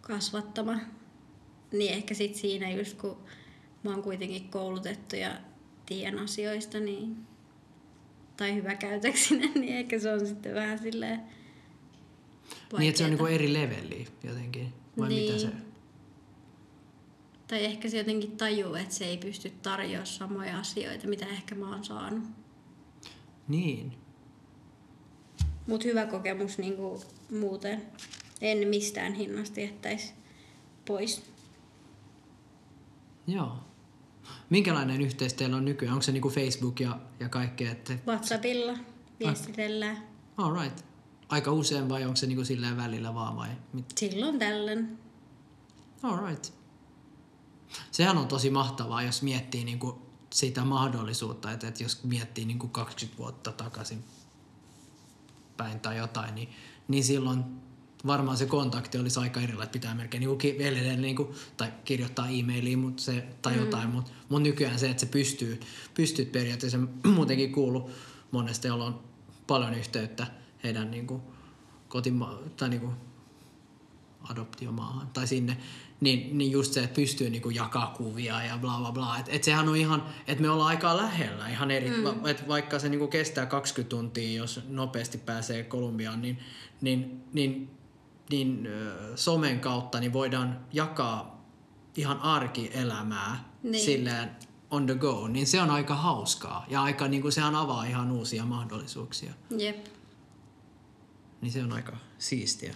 kasvattama, 0.00 0.78
niin 1.72 1.92
ehkä 1.92 2.14
sit 2.14 2.34
siinä 2.34 2.70
just 2.70 2.98
kun 2.98 3.16
mä 3.82 3.90
oon 3.90 4.02
kuitenkin 4.02 4.48
koulutettu 4.48 5.16
ja 5.16 5.30
tiedän 5.86 6.18
asioista, 6.18 6.80
niin 6.80 7.16
tai 8.36 8.54
hyväkäytöksinen, 8.54 9.50
niin 9.60 9.76
ehkä 9.76 9.98
se 9.98 10.12
on 10.12 10.26
sitten 10.26 10.54
vähän 10.54 10.78
silleen 10.78 11.20
Niin, 12.78 12.88
että 12.88 12.98
se 12.98 13.04
on 13.04 13.10
niinku 13.10 13.26
eri 13.26 13.52
leveli 13.52 14.06
jotenkin, 14.24 14.72
vai 14.98 15.08
mitä 15.08 15.32
Niin. 15.32 15.40
se? 15.40 15.48
Tai 17.48 17.64
ehkä 17.64 17.88
se 17.90 17.98
jotenkin 17.98 18.36
tajuu, 18.36 18.74
että 18.74 18.94
se 18.94 19.04
ei 19.04 19.18
pysty 19.18 19.50
tarjoamaan 19.62 20.06
samoja 20.06 20.58
asioita, 20.58 21.08
mitä 21.08 21.26
ehkä 21.26 21.54
mä 21.54 21.70
oon 21.70 21.84
saanut. 21.84 22.24
Niin. 23.48 23.92
Mut 25.66 25.84
hyvä 25.84 26.06
kokemus 26.06 26.58
niinku 26.58 27.02
muuten. 27.30 27.82
En 28.40 28.68
mistään 28.68 29.14
hinnasta 29.14 29.60
jättäisi 29.60 30.12
pois. 30.86 31.22
Joo. 33.26 33.56
Minkälainen 34.50 35.00
yhteys 35.00 35.34
teillä 35.34 35.56
on 35.56 35.64
nykyään? 35.64 35.92
Onko 35.92 36.02
se 36.02 36.12
niinku 36.12 36.30
Facebook 36.30 36.80
ja, 36.80 36.98
ja 37.20 37.28
kaikkea? 37.28 37.70
Että... 37.70 37.98
WhatsAppilla 38.06 38.78
viestitellään. 39.20 40.08
All 40.36 40.60
right. 40.62 40.84
Aika 41.28 41.52
usein 41.52 41.88
vai 41.88 42.04
onko 42.04 42.16
se 42.16 42.26
niinku 42.26 42.44
silleen 42.44 42.76
välillä 42.76 43.14
vaan 43.14 43.36
vai? 43.36 43.48
Mit? 43.72 43.86
Silloin 43.96 44.38
tällöin. 44.38 44.98
All 46.02 46.26
right. 46.26 46.52
Sehän 47.90 48.18
on 48.18 48.28
tosi 48.28 48.50
mahtavaa, 48.50 49.02
jos 49.02 49.22
miettii 49.22 49.64
niinku 49.64 50.06
sitä 50.32 50.64
mahdollisuutta, 50.64 51.52
että, 51.52 51.68
että 51.68 51.82
jos 51.82 52.04
miettii 52.04 52.44
niinku 52.44 52.68
20 52.68 53.18
vuotta 53.18 53.52
takaisin 53.52 54.04
päin 55.56 55.80
tai 55.80 55.96
jotain, 55.96 56.34
niin, 56.34 56.48
niin 56.88 57.04
silloin 57.04 57.44
varmaan 58.06 58.36
se 58.36 58.46
kontakti 58.46 58.98
olisi 58.98 59.20
aika 59.20 59.40
erilainen, 59.40 59.64
että 59.64 59.72
pitää 59.72 59.94
melkein 59.94 60.20
niinku 60.20 60.36
ki- 60.36 60.56
edelleen 60.58 61.02
niinku, 61.02 61.34
tai 61.56 61.72
kirjoittaa 61.84 62.28
e-mailiin 62.28 62.78
mut 62.78 62.98
se, 62.98 63.24
tai 63.42 63.54
mm. 63.54 63.60
jotain, 63.60 63.90
mutta 63.90 64.10
mut 64.28 64.42
nykyään 64.42 64.78
se, 64.78 64.90
että 64.90 65.00
se 65.00 65.06
pystyy, 65.06 65.60
pystyt 65.94 66.32
periaatteessa 66.32 66.78
muutenkin 67.14 67.52
kuullut 67.52 67.90
monesta, 68.30 68.66
jolla 68.66 68.84
on 68.84 69.00
paljon 69.46 69.74
yhteyttä 69.74 70.26
heidän 70.64 70.90
niinku, 70.90 71.22
kotima- 71.88 72.38
tai 72.56 72.68
niinku, 72.68 72.90
adoptiomaahan 74.30 75.08
tai 75.12 75.26
sinne, 75.26 75.56
niin, 76.00 76.38
niin 76.38 76.50
just 76.50 76.72
se, 76.72 76.84
että 76.84 76.94
pystyy 76.94 77.30
niinku 77.30 77.50
jakaa 77.50 77.94
kuvia 77.96 78.44
ja 78.44 78.58
bla 78.58 78.78
bla 78.78 78.92
bla. 78.92 79.18
Että 79.18 79.32
et 79.32 79.44
sehän 79.44 79.68
on 79.68 79.76
ihan, 79.76 80.02
että 80.26 80.42
me 80.42 80.50
ollaan 80.50 80.68
aika 80.68 80.96
lähellä 80.96 81.48
ihan 81.48 81.70
eri, 81.70 81.90
mm. 81.90 82.04
va, 82.04 82.30
et 82.30 82.48
vaikka 82.48 82.78
se 82.78 82.88
niinku 82.88 83.08
kestää 83.08 83.46
20 83.46 83.90
tuntia, 83.90 84.38
jos 84.38 84.60
nopeasti 84.68 85.18
pääsee 85.18 85.62
Kolumbiaan, 85.62 86.22
niin, 86.22 86.38
niin, 86.80 87.24
niin, 87.32 87.70
niin 88.30 88.68
somen 89.14 89.60
kautta 89.60 90.00
niin 90.00 90.12
voidaan 90.12 90.60
jakaa 90.72 91.44
ihan 91.96 92.20
arkielämää 92.20 93.44
Niin. 93.62 93.84
silleen 93.84 94.30
on 94.70 94.86
the 94.86 94.94
go, 94.94 95.28
niin 95.28 95.46
se 95.46 95.62
on 95.62 95.70
aika 95.70 95.94
hauskaa 95.94 96.64
ja 96.68 96.82
aika, 96.82 97.08
niin 97.08 97.22
kuin 97.22 97.32
sehän 97.32 97.54
avaa 97.54 97.84
ihan 97.84 98.10
uusia 98.10 98.44
mahdollisuuksia. 98.44 99.32
Jep. 99.58 99.86
Niin 101.40 101.52
se 101.52 101.62
on 101.62 101.72
aika 101.72 101.96
siistiä. 102.18 102.74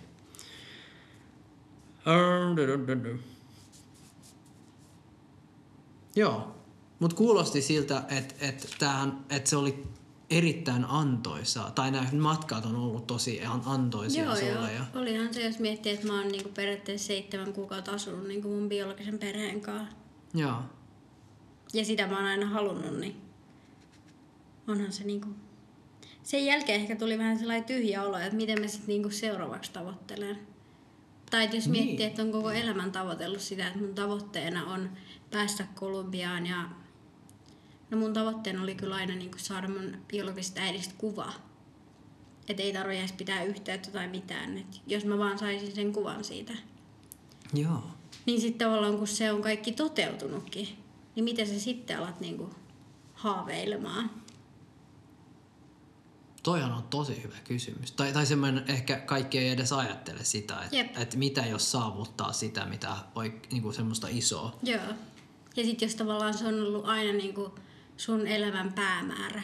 Joo, 6.17 6.55
mutta 6.99 7.17
kuulosti 7.17 7.63
siltä, 7.63 8.05
että 8.09 8.35
et 8.41 8.77
tämähän, 8.79 9.25
et 9.31 9.47
se 9.47 9.57
oli 9.57 9.85
erittäin 10.31 10.85
antoisaa. 10.85 11.71
Tai 11.71 11.91
nämä 11.91 12.07
matkat 12.19 12.65
on 12.67 12.77
ollut 12.77 13.07
tosi 13.07 13.45
an- 13.45 13.63
antoisia 13.67 14.25
Joo, 14.25 14.35
sulle. 14.37 14.51
joo. 14.51 14.67
Ja... 14.69 14.85
Olihan 14.95 15.35
se, 15.35 15.45
jos 15.47 15.59
miettii, 15.59 15.93
että 15.93 16.07
mä 16.07 16.19
oon 16.21 16.29
niinku 16.29 16.49
periaatteessa 16.55 17.07
seitsemän 17.07 17.53
kuukautta 17.53 17.93
asunut 17.93 18.29
niinku 18.29 18.49
mun 18.49 18.69
biologisen 18.69 19.19
perheen 19.19 19.61
kanssa. 19.61 19.97
Joo. 20.35 20.57
Ja 21.73 21.85
sitä 21.85 22.07
mä 22.07 22.17
oon 22.17 22.27
aina 22.27 22.47
halunnut, 22.47 22.99
niin 23.01 23.17
onhan 24.69 24.93
se 24.93 25.05
niinku... 25.05 25.29
Sen 26.23 26.47
jälkeen 26.47 26.81
ehkä 26.81 26.97
tuli 26.97 27.19
vähän 27.19 27.39
sellainen 27.39 27.65
tyhjä 27.65 28.03
olo, 28.03 28.19
että 28.19 28.37
miten 28.37 28.61
mä 28.61 28.67
sitten 28.67 28.89
niinku 28.89 29.11
seuraavaksi 29.11 29.73
tavoittelen. 29.73 30.39
Tai 31.31 31.45
että 31.45 31.57
jos 31.57 31.69
Niin. 31.69 31.85
miettii, 31.85 32.07
että 32.07 32.23
on 32.23 32.33
koko 32.33 32.51
elämän 32.51 32.93
tavoitellut 32.93 33.41
sitä, 33.41 33.67
että 33.67 33.79
mun 33.79 33.95
tavoitteena 33.95 34.65
on 34.65 34.91
päästä 35.31 35.65
Kolumbiaan 35.75 36.47
ja... 36.47 36.69
No 37.91 37.99
mun 37.99 38.13
tavoitteena 38.13 38.63
oli 38.63 38.75
kyllä 38.75 38.95
aina 38.95 39.15
niinku 39.15 39.39
saada 39.39 39.69
mun 39.69 39.97
biologisesta 40.09 40.61
äidistä 40.61 40.95
kuva. 40.99 41.33
Että 42.49 42.63
ei 42.63 42.73
tarvitse 42.73 43.01
edes 43.01 43.13
pitää 43.13 43.43
yhteyttä 43.43 43.91
tai 43.91 44.09
mitään. 44.09 44.59
Et 44.59 44.81
jos 44.87 45.05
mä 45.05 45.19
vaan 45.19 45.39
saisin 45.39 45.75
sen 45.75 45.93
kuvan 45.93 46.25
siitä. 46.25 46.53
Joo. 47.55 47.83
Niin 48.27 48.41
sitten 48.41 48.67
tavallaan 48.67 48.99
kun 48.99 49.07
se 49.07 49.33
on 49.33 49.43
kaikki 49.43 49.73
toteutunutkin, 49.73 50.69
niin 51.15 51.25
miten 51.25 51.47
sä 51.47 51.61
sitten 51.61 51.99
alat 51.99 52.21
niinku 52.21 52.51
haaveilemaan? 53.15 54.11
Toihan 56.43 56.73
on 56.73 56.83
tosi 56.83 57.23
hyvä 57.23 57.37
kysymys. 57.45 57.93
Tai, 57.93 58.13
tai 58.13 58.27
semmoinen, 58.27 58.65
ehkä 58.69 58.97
kaikki 58.97 59.39
ei 59.39 59.49
edes 59.49 59.73
ajattele 59.73 60.25
sitä, 60.25 60.57
että, 60.73 61.01
että 61.01 61.17
mitä 61.17 61.47
jos 61.47 61.73
saavuttaa 61.73 62.33
sitä, 62.33 62.67
mitä 62.67 62.97
oik, 63.15 63.51
niin 63.53 63.63
kuin 63.63 63.75
semmoista 63.75 64.07
isoa. 64.11 64.59
Joo. 64.63 64.83
Ja 65.57 65.65
sitten 65.65 65.87
jos 65.87 65.95
tavallaan 65.95 66.39
se 66.39 66.47
on 66.47 66.61
ollut 66.61 66.85
aina 66.85 67.13
niinku 67.13 67.55
sun 68.01 68.27
elämän 68.27 68.73
päämäärä, 68.73 69.43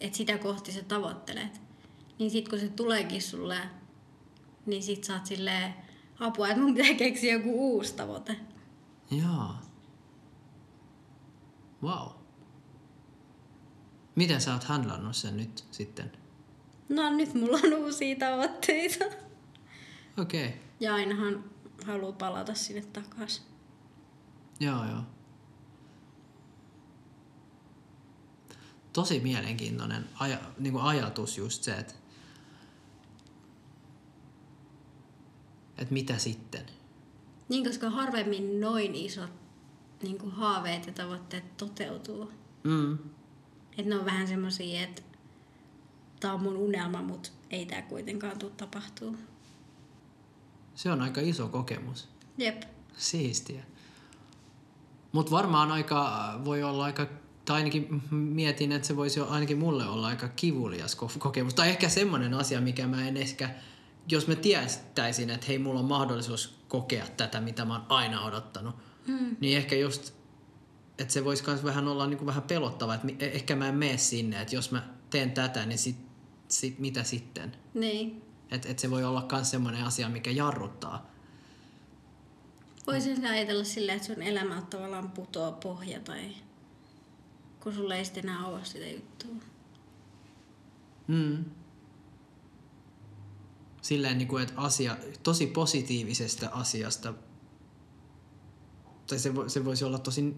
että 0.00 0.18
sitä 0.18 0.38
kohti 0.38 0.72
sä 0.72 0.82
tavoittelet, 0.82 1.60
niin 2.18 2.30
sitten 2.30 2.50
kun 2.50 2.60
se 2.60 2.68
tuleekin 2.68 3.22
sulle 3.22 3.58
niin 4.66 4.82
sit 4.82 5.04
sä 5.04 5.14
oot 5.14 5.26
silleen 5.26 5.74
apua, 6.20 6.48
että 6.48 6.62
mun 6.62 6.74
pitää 6.74 6.94
keksiä 6.94 7.32
joku 7.32 7.74
uusi 7.74 7.94
tavoite. 7.94 8.36
Joo. 9.10 9.50
Wow. 11.82 12.08
Miten 14.14 14.40
sä 14.40 14.52
oot 14.52 14.64
handlannut 14.64 15.16
sen 15.16 15.36
nyt 15.36 15.64
sitten? 15.70 16.12
No 16.88 17.10
nyt 17.10 17.34
mulla 17.34 17.58
on 17.64 17.74
uusia 17.74 18.16
tavoitteita. 18.16 19.04
Okei. 20.18 20.46
Okay. 20.46 20.58
Ja 20.80 20.94
ainahan 20.94 21.44
haluaa 21.86 22.12
palata 22.12 22.54
sinne 22.54 22.82
takaisin. 22.82 23.44
Joo, 24.60 24.84
joo. 24.84 25.15
Tosi 28.96 29.20
mielenkiintoinen 29.20 30.08
aja, 30.20 30.38
niin 30.58 30.72
kuin 30.72 30.84
ajatus 30.84 31.38
just 31.38 31.62
se, 31.62 31.74
että, 31.74 31.94
että 35.78 35.94
mitä 35.94 36.18
sitten. 36.18 36.66
Niin, 37.48 37.64
koska 37.64 37.90
harvemmin 37.90 38.60
noin 38.60 38.94
isot 38.94 39.30
niin 40.02 40.18
kuin 40.18 40.32
haaveet 40.32 40.86
ja 40.86 40.92
tavoitteet 40.92 41.56
toteutuu. 41.56 42.32
Mm. 42.64 42.98
Että 43.70 43.88
ne 43.88 43.96
on 43.96 44.04
vähän 44.04 44.28
semmosia, 44.28 44.82
että 44.82 45.02
tää 46.20 46.32
on 46.32 46.42
mun 46.42 46.56
unelma, 46.56 47.02
mutta 47.02 47.30
ei 47.50 47.66
tää 47.66 47.82
kuitenkaan 47.82 48.38
tule 48.38 48.52
tapahtuu. 48.56 49.16
Se 50.74 50.90
on 50.90 51.02
aika 51.02 51.20
iso 51.20 51.48
kokemus. 51.48 52.08
Jep. 52.38 52.62
Siistiä. 52.96 53.64
Mutta 55.12 55.30
varmaan 55.30 55.72
aika, 55.72 56.32
voi 56.44 56.62
olla 56.62 56.84
aika, 56.84 57.06
tai 57.46 57.56
ainakin 57.56 58.02
mietin, 58.10 58.72
että 58.72 58.88
se 58.88 58.96
voisi 58.96 59.20
ainakin 59.20 59.58
mulle 59.58 59.86
olla 59.88 60.06
aika 60.06 60.28
kivulias 60.28 60.96
ko- 60.96 61.18
kokemus. 61.18 61.54
Tai 61.54 61.68
ehkä 61.68 61.88
semmoinen 61.88 62.34
asia, 62.34 62.60
mikä 62.60 62.86
mä 62.86 63.08
en 63.08 63.16
ehkä, 63.16 63.50
jos 64.10 64.26
mä 64.28 64.34
tiestäisin, 64.34 65.30
että 65.30 65.46
hei, 65.48 65.58
mulla 65.58 65.80
on 65.80 65.86
mahdollisuus 65.86 66.58
kokea 66.68 67.06
tätä, 67.16 67.40
mitä 67.40 67.64
mä 67.64 67.72
oon 67.74 67.86
aina 67.88 68.24
odottanut, 68.24 68.74
Mm. 69.06 69.36
niin 69.40 69.56
ehkä 69.58 69.76
just, 69.76 70.12
että 70.98 71.12
se 71.14 71.24
voisi 71.24 71.44
myös 71.46 71.64
vähän 71.64 71.88
olla 71.88 72.06
niin 72.06 72.18
kuin 72.18 72.26
vähän 72.26 72.42
pelottava, 72.42 72.94
että 72.94 73.06
mi- 73.06 73.16
ehkä 73.20 73.56
mä 73.56 73.68
en 73.68 73.74
mene 73.74 73.96
sinne, 73.98 74.40
että 74.42 74.54
jos 74.56 74.70
mä 74.70 74.82
teen 75.10 75.30
tätä, 75.30 75.66
niin 75.66 75.78
sit, 75.78 75.96
sit 76.48 76.78
mitä 76.78 77.02
sitten? 77.02 77.56
Niin. 77.74 78.22
Että 78.50 78.68
et 78.68 78.78
se 78.78 78.90
voi 78.90 79.04
olla 79.04 79.26
myös 79.32 79.50
semmoinen 79.50 79.84
asia, 79.84 80.08
mikä 80.08 80.30
jarruttaa. 80.30 81.10
Voisin 82.86 83.26
ajatella 83.26 83.64
silleen, 83.64 83.96
että 83.96 84.14
sun 84.14 84.22
elämä 84.22 84.56
on 84.56 84.66
tavallaan 84.66 85.10
putoa 85.10 85.52
pohja 85.52 86.00
tai 86.00 86.20
kun 87.66 87.74
sulle 87.74 87.98
ei 87.98 88.04
sitten 88.04 88.24
enää 88.28 88.46
ole 88.46 88.64
sitä 88.64 88.86
juttua. 88.86 89.34
Mm. 91.06 91.44
Silleen, 93.82 94.18
niin 94.18 94.28
kuin, 94.28 94.42
että 94.42 94.60
asia, 94.60 94.96
tosi 95.22 95.46
positiivisesta 95.46 96.48
asiasta, 96.52 97.14
tai 99.06 99.18
se, 99.18 99.34
vo, 99.34 99.48
se 99.48 99.64
voisi 99.64 99.84
olla 99.84 99.98
tosi, 99.98 100.36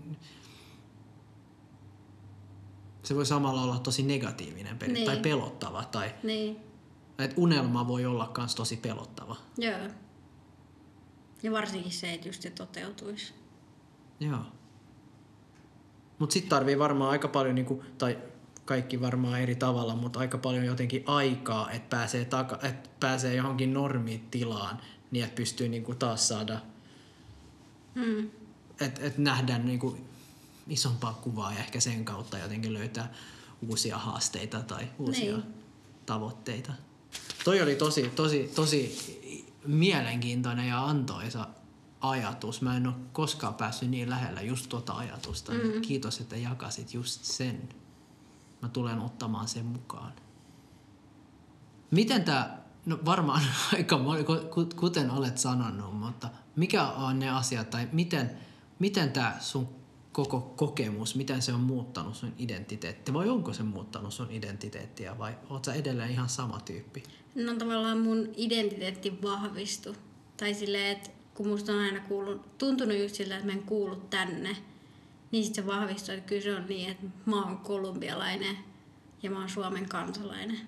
se 3.03 3.15
voi 3.15 3.27
samalla 3.27 3.63
olla 3.63 3.79
tosi 3.79 4.03
negatiivinen 4.03 4.79
peli, 4.79 4.93
Niin. 4.93 5.07
tai 5.07 5.17
pelottava, 5.17 5.85
tai 5.85 6.15
Niin. 6.23 6.57
että 7.19 7.41
unelma 7.41 7.89
voi 7.89 8.07
olla 8.07 8.33
myös 8.39 8.55
tosi 8.55 8.77
pelottava. 8.77 9.37
Joo. 9.59 9.79
Ja 11.43 11.53
varsinkin 11.53 11.93
se, 11.93 12.13
että 12.15 12.29
just 12.29 12.43
se 12.43 12.51
toteutuisi. 12.51 13.35
Joo. 14.21 14.41
Mutta 16.19 16.33
sitten 16.33 16.51
tarvii 16.51 16.79
varmaan 16.79 17.11
aika 17.11 17.29
paljon, 17.29 17.55
niinku, 17.55 17.85
tai 17.99 18.19
kaikki 18.65 19.01
varmaan 19.01 19.41
eri 19.41 19.55
tavalla, 19.57 19.97
mutta 19.97 20.19
aika 20.19 20.39
paljon 20.39 20.65
jotenkin 20.65 21.03
aikaa, 21.07 21.71
että 21.71 21.97
pääsee, 21.97 22.25
taka, 22.25 22.59
että 22.63 22.89
pääsee 23.01 23.35
johonkin 23.35 23.73
normitilaan, 23.75 24.81
niin 25.11 25.25
että 25.25 25.37
pystyy 25.37 25.69
niinku 25.69 25.95
taas 25.95 26.29
saada, 26.29 26.61
Mm. 27.95 28.31
että 28.81 29.01
et 29.07 29.19
nähdään 29.19 29.67
niinku 29.67 29.99
isompaa 30.69 31.13
kuvaa 31.23 31.53
ja 31.53 31.59
ehkä 31.59 31.81
sen 31.81 32.05
kautta 32.05 32.39
jotenkin 32.39 32.75
löytää 32.75 33.13
uusia 33.69 33.99
haasteita 33.99 34.61
tai 34.63 34.89
uusia 34.99 35.37
Niin. 35.37 35.55
tavoitteita. 36.07 36.73
Toi 37.45 37.63
oli 37.63 37.75
tosi, 37.75 38.03
tosi, 38.17 38.51
tosi 38.55 38.97
mielenkiintoinen 39.67 40.69
ja 40.69 40.85
antoisa 40.87 41.47
ajatus. 42.01 42.63
Mä 42.63 42.77
en 42.77 42.87
ole 42.87 42.95
koskaan 43.13 43.55
päässyt 43.55 43.91
niin 43.91 44.11
lähellä 44.11 44.43
just 44.43 44.69
tuota 44.69 44.93
ajatusta. 44.93 45.53
Mm. 45.53 45.81
Kiitos, 45.83 46.21
että 46.21 46.37
jakasit 46.37 46.95
just 46.95 47.25
sen. 47.25 47.69
Mä 48.63 48.69
tulen 48.69 48.99
ottamaan 48.99 49.49
sen 49.49 49.67
mukaan. 49.67 50.13
Miten 51.91 52.25
tämä, 52.25 52.59
no 52.87 52.99
varmaan 53.05 53.43
aika 53.75 53.99
moni, 53.99 54.25
ku- 54.25 54.69
kuten 54.77 55.11
olet 55.11 55.39
sanonut, 55.39 55.95
mutta 55.95 56.29
mikä 56.57 56.87
on 56.87 57.19
ne 57.19 57.31
asiat 57.31 57.71
tai 57.71 57.89
miten, 57.93 58.31
miten 58.79 59.13
tämä 59.13 59.37
sun 59.41 59.69
koko 60.13 60.41
kokemus, 60.41 61.15
miten 61.15 61.43
se 61.43 61.53
on 61.53 61.61
muuttanut 61.61 62.17
sun 62.17 62.33
identiteettiä 62.39 63.15
vai 63.15 63.29
onko 63.29 63.53
se 63.53 63.63
muuttanut 63.63 64.13
sun 64.13 64.31
identiteettiä 64.31 65.19
vai 65.19 65.39
oot 65.51 65.65
sä 65.65 65.75
edelleen 65.75 66.11
ihan 66.11 66.29
sama 66.29 66.61
tyyppi? 66.61 67.03
No 67.35 67.55
tavallaan 67.55 67.99
mun 67.99 68.29
identiteetti 68.37 69.23
vahvistui. 69.23 69.95
Tai 70.37 70.55
silleen, 70.55 70.97
että 70.97 71.11
kun 71.39 71.49
musta 71.49 71.73
on 71.73 71.79
aina 71.79 72.01
kuullut, 72.01 72.59
tuntunut 72.59 72.99
just 72.99 73.15
siltä, 73.15 73.35
että 73.35 73.47
mä 73.47 73.53
en 73.53 73.63
kuulu 73.63 73.97
tänne, 73.97 74.57
niin 75.31 75.45
sitten 75.45 75.65
se 75.65 75.71
vahvistui, 75.71 76.15
että 76.15 76.29
kyllä 76.29 76.43
se 76.43 76.55
on 76.55 76.67
niin, 76.69 76.91
että 76.91 77.07
mä 77.27 77.43
oon 77.43 77.59
kolumbialainen 77.59 78.59
ja 79.23 79.31
mä 79.31 79.39
oon 79.39 79.49
Suomen 79.49 79.89
kansalainen. 79.89 80.61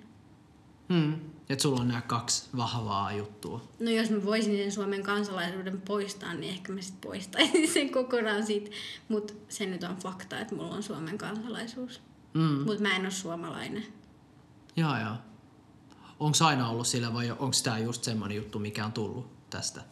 Hmm. 0.92 1.14
Että 1.48 1.62
sulla 1.62 1.80
on 1.80 1.88
nämä 1.88 2.00
kaksi 2.00 2.48
vahvaa 2.56 3.12
juttua. 3.12 3.68
No 3.80 3.90
jos 3.90 4.10
mä 4.10 4.24
voisin 4.24 4.56
sen 4.56 4.72
Suomen 4.72 5.02
kansalaisuuden 5.02 5.80
poistaa, 5.80 6.34
niin 6.34 6.54
ehkä 6.54 6.72
mä 6.72 6.82
sit 6.82 7.00
poistaisin 7.00 7.68
sen 7.72 7.90
kokonaan 7.90 8.46
siitä. 8.46 8.70
Mutta 9.08 9.32
se 9.48 9.66
nyt 9.66 9.82
on 9.82 9.96
fakta, 9.96 10.40
että 10.40 10.54
mulla 10.54 10.74
on 10.74 10.82
Suomen 10.82 11.18
kansalaisuus. 11.18 12.00
Mm. 12.34 12.62
Mutta 12.66 12.82
mä 12.82 12.96
en 12.96 13.02
ole 13.02 13.10
suomalainen. 13.10 13.86
Joo, 14.76 14.98
joo. 14.98 15.14
Onko 16.20 16.36
aina 16.40 16.68
ollut 16.68 16.86
sillä 16.86 17.14
vai 17.14 17.30
onko 17.30 17.56
tämä 17.64 17.78
just 17.78 18.04
semmoinen 18.04 18.36
juttu, 18.36 18.58
mikä 18.58 18.84
on 18.84 18.92
tullut 18.92 19.50
tästä? 19.50 19.82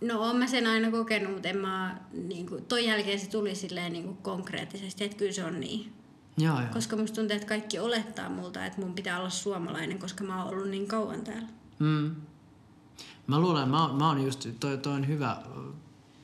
No 0.00 0.20
oon 0.20 0.36
mä 0.36 0.46
sen 0.46 0.66
aina 0.66 0.90
kokenut, 0.90 1.32
mutta 1.32 1.48
en 1.48 1.56
mä, 1.56 2.00
niinku, 2.12 2.60
toi 2.68 2.86
jälkeen 2.86 3.20
se 3.20 3.30
tuli 3.30 3.54
silleen 3.54 3.92
niinku 3.92 4.14
konkreettisesti, 4.14 5.04
että 5.04 5.16
kyllä 5.16 5.32
se 5.32 5.44
on 5.44 5.60
niin. 5.60 5.92
Joo, 6.38 6.60
joo. 6.60 6.68
Koska 6.72 6.96
musta 6.96 7.14
tuntuu, 7.14 7.36
että 7.36 7.48
kaikki 7.48 7.78
olettaa 7.78 8.28
multa, 8.28 8.66
että 8.66 8.80
mun 8.80 8.94
pitää 8.94 9.18
olla 9.18 9.30
suomalainen, 9.30 9.98
koska 9.98 10.24
mä 10.24 10.44
oon 10.44 10.54
ollut 10.54 10.68
niin 10.68 10.86
kauan 10.86 11.24
täällä. 11.24 11.48
Mm. 11.78 12.14
Mä 13.26 13.40
luulen, 13.40 13.68
mä, 13.68 13.90
mä 13.98 14.08
oon 14.08 14.24
just, 14.24 14.48
toi, 14.60 14.78
toi 14.78 14.92
on 14.92 15.08
hyvä 15.08 15.36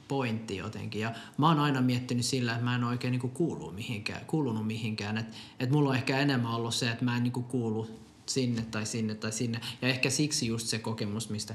pointti 0.08 0.56
jotenkin. 0.56 1.00
Ja 1.00 1.14
mä 1.38 1.48
oon 1.48 1.58
aina 1.58 1.80
miettinyt 1.80 2.24
sillä, 2.24 2.52
että 2.52 2.64
mä 2.64 2.74
en 2.74 2.85
oikein 2.85 3.11
niinku 3.11 3.28
kuulu 3.28 3.70
mihinkään, 3.70 4.26
kuulunut 4.26 4.66
mihinkään. 4.66 5.18
Että 5.18 5.32
et 5.61 5.70
mulla 5.70 5.88
on 5.88 5.96
ehkä 5.96 6.18
enemmän 6.18 6.52
ollut 6.52 6.74
se, 6.74 6.90
että 6.90 7.04
mä 7.04 7.16
en 7.16 7.22
niinku 7.22 7.42
kuulu 7.42 7.90
sinne 8.26 8.62
tai 8.62 8.87
sinne 8.87 9.14
tai 9.14 9.32
sinne. 9.32 9.61
Ja 9.82 9.88
ehkä 9.88 10.11
siksi 10.11 10.46
just 10.46 10.66
se 10.66 10.78
kokemus, 10.78 11.30
mistä, 11.30 11.54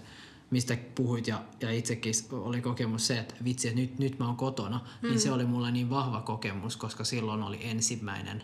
mistä 0.50 0.78
puhuit 0.96 1.28
ja, 1.28 1.44
ja 1.62 1.72
itsekin 1.72 2.14
oli 2.32 2.62
kokemus 2.62 3.08
se, 3.08 3.20
että 3.20 3.36
vitsi, 3.44 3.68
että 3.68 3.80
nyt, 3.82 4.00
nyt 4.00 4.20
mä 4.20 4.26
oon 4.26 4.38
kotona. 4.38 4.82
Mm. 5.02 5.10
Niin 5.10 5.20
se 5.20 5.32
oli 5.32 5.46
mulle 5.46 5.72
niin 5.72 5.90
vahva 5.90 6.22
kokemus, 6.22 6.78
koska 6.78 7.04
silloin 7.04 7.44
oli 7.44 7.60
ensimmäinen 7.62 8.44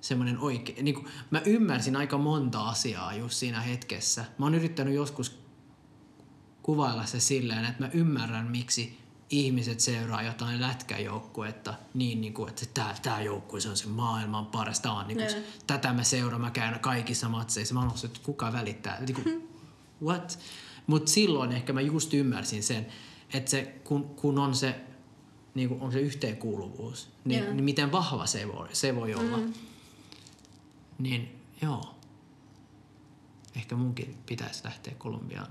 semmoinen 0.00 0.38
oikein, 0.38 0.84
niin 0.84 0.94
kuin, 0.94 1.06
mä 1.30 1.42
ymmärsin 1.44 1.96
aika 1.96 2.18
monta 2.18 2.68
asiaa 2.68 3.14
just 3.14 3.34
siinä 3.34 3.60
hetkessä. 3.60 4.24
Mä 4.38 4.46
oon 4.46 4.54
yrittänyt 4.54 4.94
joskus 4.94 5.38
kuvailla 6.62 7.06
se 7.06 7.20
silleen, 7.20 7.64
että 7.64 7.82
mä 7.82 7.90
ymmärrän, 7.94 8.50
miksi 8.50 8.98
ihmiset 9.30 9.80
seuraa 9.80 10.22
jotain 10.22 10.60
lätkäjoukkuetta 10.60 11.74
niin, 11.94 12.20
niin 12.20 12.34
kuin, 12.34 12.48
että 12.48 12.66
tämä, 12.74 12.94
tämä 13.02 13.22
joukkue 13.22 13.60
se 13.60 13.68
on 13.68 13.76
se 13.76 13.86
maailman 13.86 14.46
paras. 14.46 14.80
Tämä 14.80 14.98
on, 14.98 15.08
niin 15.08 15.18
kuin, 15.18 15.44
tätä 15.66 15.92
mä 15.92 16.04
seuraan, 16.04 16.40
mä 16.40 16.50
käyn 16.50 16.80
kaikissa 16.80 17.28
matseissa. 17.28 17.74
Mä 17.74 17.80
oon 17.80 17.92
että 18.04 18.20
kuka 18.22 18.52
välittää. 18.52 19.00
Niin 19.00 19.14
kuin, 19.14 19.48
what? 20.02 20.38
Mutta 20.86 21.10
silloin 21.10 21.52
ehkä 21.52 21.72
mä 21.72 21.80
just 21.80 22.14
ymmärsin 22.14 22.62
sen, 22.62 22.86
että 23.34 23.50
se, 23.50 23.62
kun, 23.84 24.04
kun 24.04 24.38
on 24.38 24.54
se, 24.54 24.80
niin 25.54 25.68
kuin 25.68 25.80
on 25.80 25.92
se 25.92 26.00
yhteenkuuluvuus, 26.00 27.10
niin, 27.24 27.44
Joo. 27.44 27.54
niin 27.54 27.64
miten 27.64 27.92
vahva 27.92 28.26
se 28.26 28.48
voi, 28.48 28.68
se 28.72 28.94
voi 28.94 29.14
olla. 29.14 29.36
Mm. 29.36 29.52
Niin 30.98 31.40
joo. 31.62 31.94
Ehkä 33.56 33.76
munkin 33.76 34.16
pitäisi 34.26 34.64
lähteä 34.64 34.94
Kolumbiaan. 34.98 35.46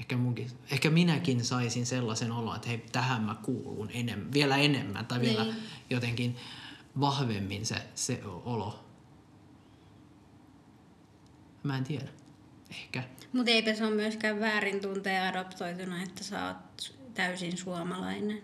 Ehkä, 0.00 0.16
munkin, 0.16 0.50
ehkä 0.70 0.90
minäkin 0.90 1.44
saisin 1.44 1.86
sellaisen 1.86 2.32
olon, 2.32 2.56
että 2.56 2.68
hei, 2.68 2.78
tähän 2.92 3.22
mä 3.22 3.34
kuulun 3.42 3.90
enemmän, 3.92 4.32
vielä 4.32 4.56
enemmän 4.56 5.06
tai 5.06 5.20
vielä 5.20 5.44
Niin. 5.44 5.56
jotenkin 5.90 6.36
vahvemmin 7.00 7.66
se, 7.66 7.76
se 7.94 8.20
olo. 8.24 8.84
Mä 11.62 11.78
en 11.78 11.84
tiedä. 11.84 12.08
Ehkä. 12.72 13.02
Mutta 13.32 13.50
eipä 13.50 13.74
se 13.74 13.84
ole 13.84 13.94
myöskään 13.94 14.40
väärin 14.40 14.80
tuntea 14.80 15.28
adoptoituna, 15.28 16.02
että 16.02 16.24
sä 16.24 16.46
oot 16.46 16.94
täysin 17.14 17.56
suomalainen. 17.56 18.42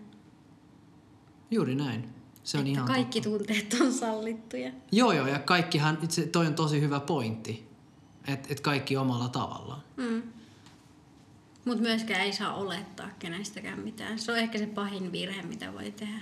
Juuri 1.51 1.75
näin. 1.75 2.09
Se 2.43 2.57
on 2.57 2.61
että 2.61 2.71
ihan 2.71 2.87
kaikki 2.87 3.21
totta. 3.21 3.37
tunteet 3.37 3.77
on 3.81 3.93
sallittuja. 3.93 4.71
Joo, 4.91 5.11
joo, 5.11 5.27
ja 5.27 5.39
kaikkihan, 5.39 5.97
itse, 6.03 6.25
toi 6.25 6.47
on 6.47 6.53
tosi 6.55 6.81
hyvä 6.81 6.99
pointti. 6.99 7.69
Että 8.27 8.47
et 8.51 8.59
kaikki 8.59 8.97
omalla 8.97 9.29
tavallaan. 9.29 9.81
Mm. 9.97 10.23
Mutta 11.65 11.81
myöskään 11.81 12.21
ei 12.21 12.33
saa 12.33 12.55
olettaa 12.55 13.09
kenestäkään 13.19 13.79
mitään. 13.79 14.19
Se 14.19 14.31
on 14.31 14.37
ehkä 14.37 14.57
se 14.57 14.65
pahin 14.65 15.11
virhe, 15.11 15.41
mitä 15.41 15.73
voi 15.73 15.91
tehdä. 15.91 16.19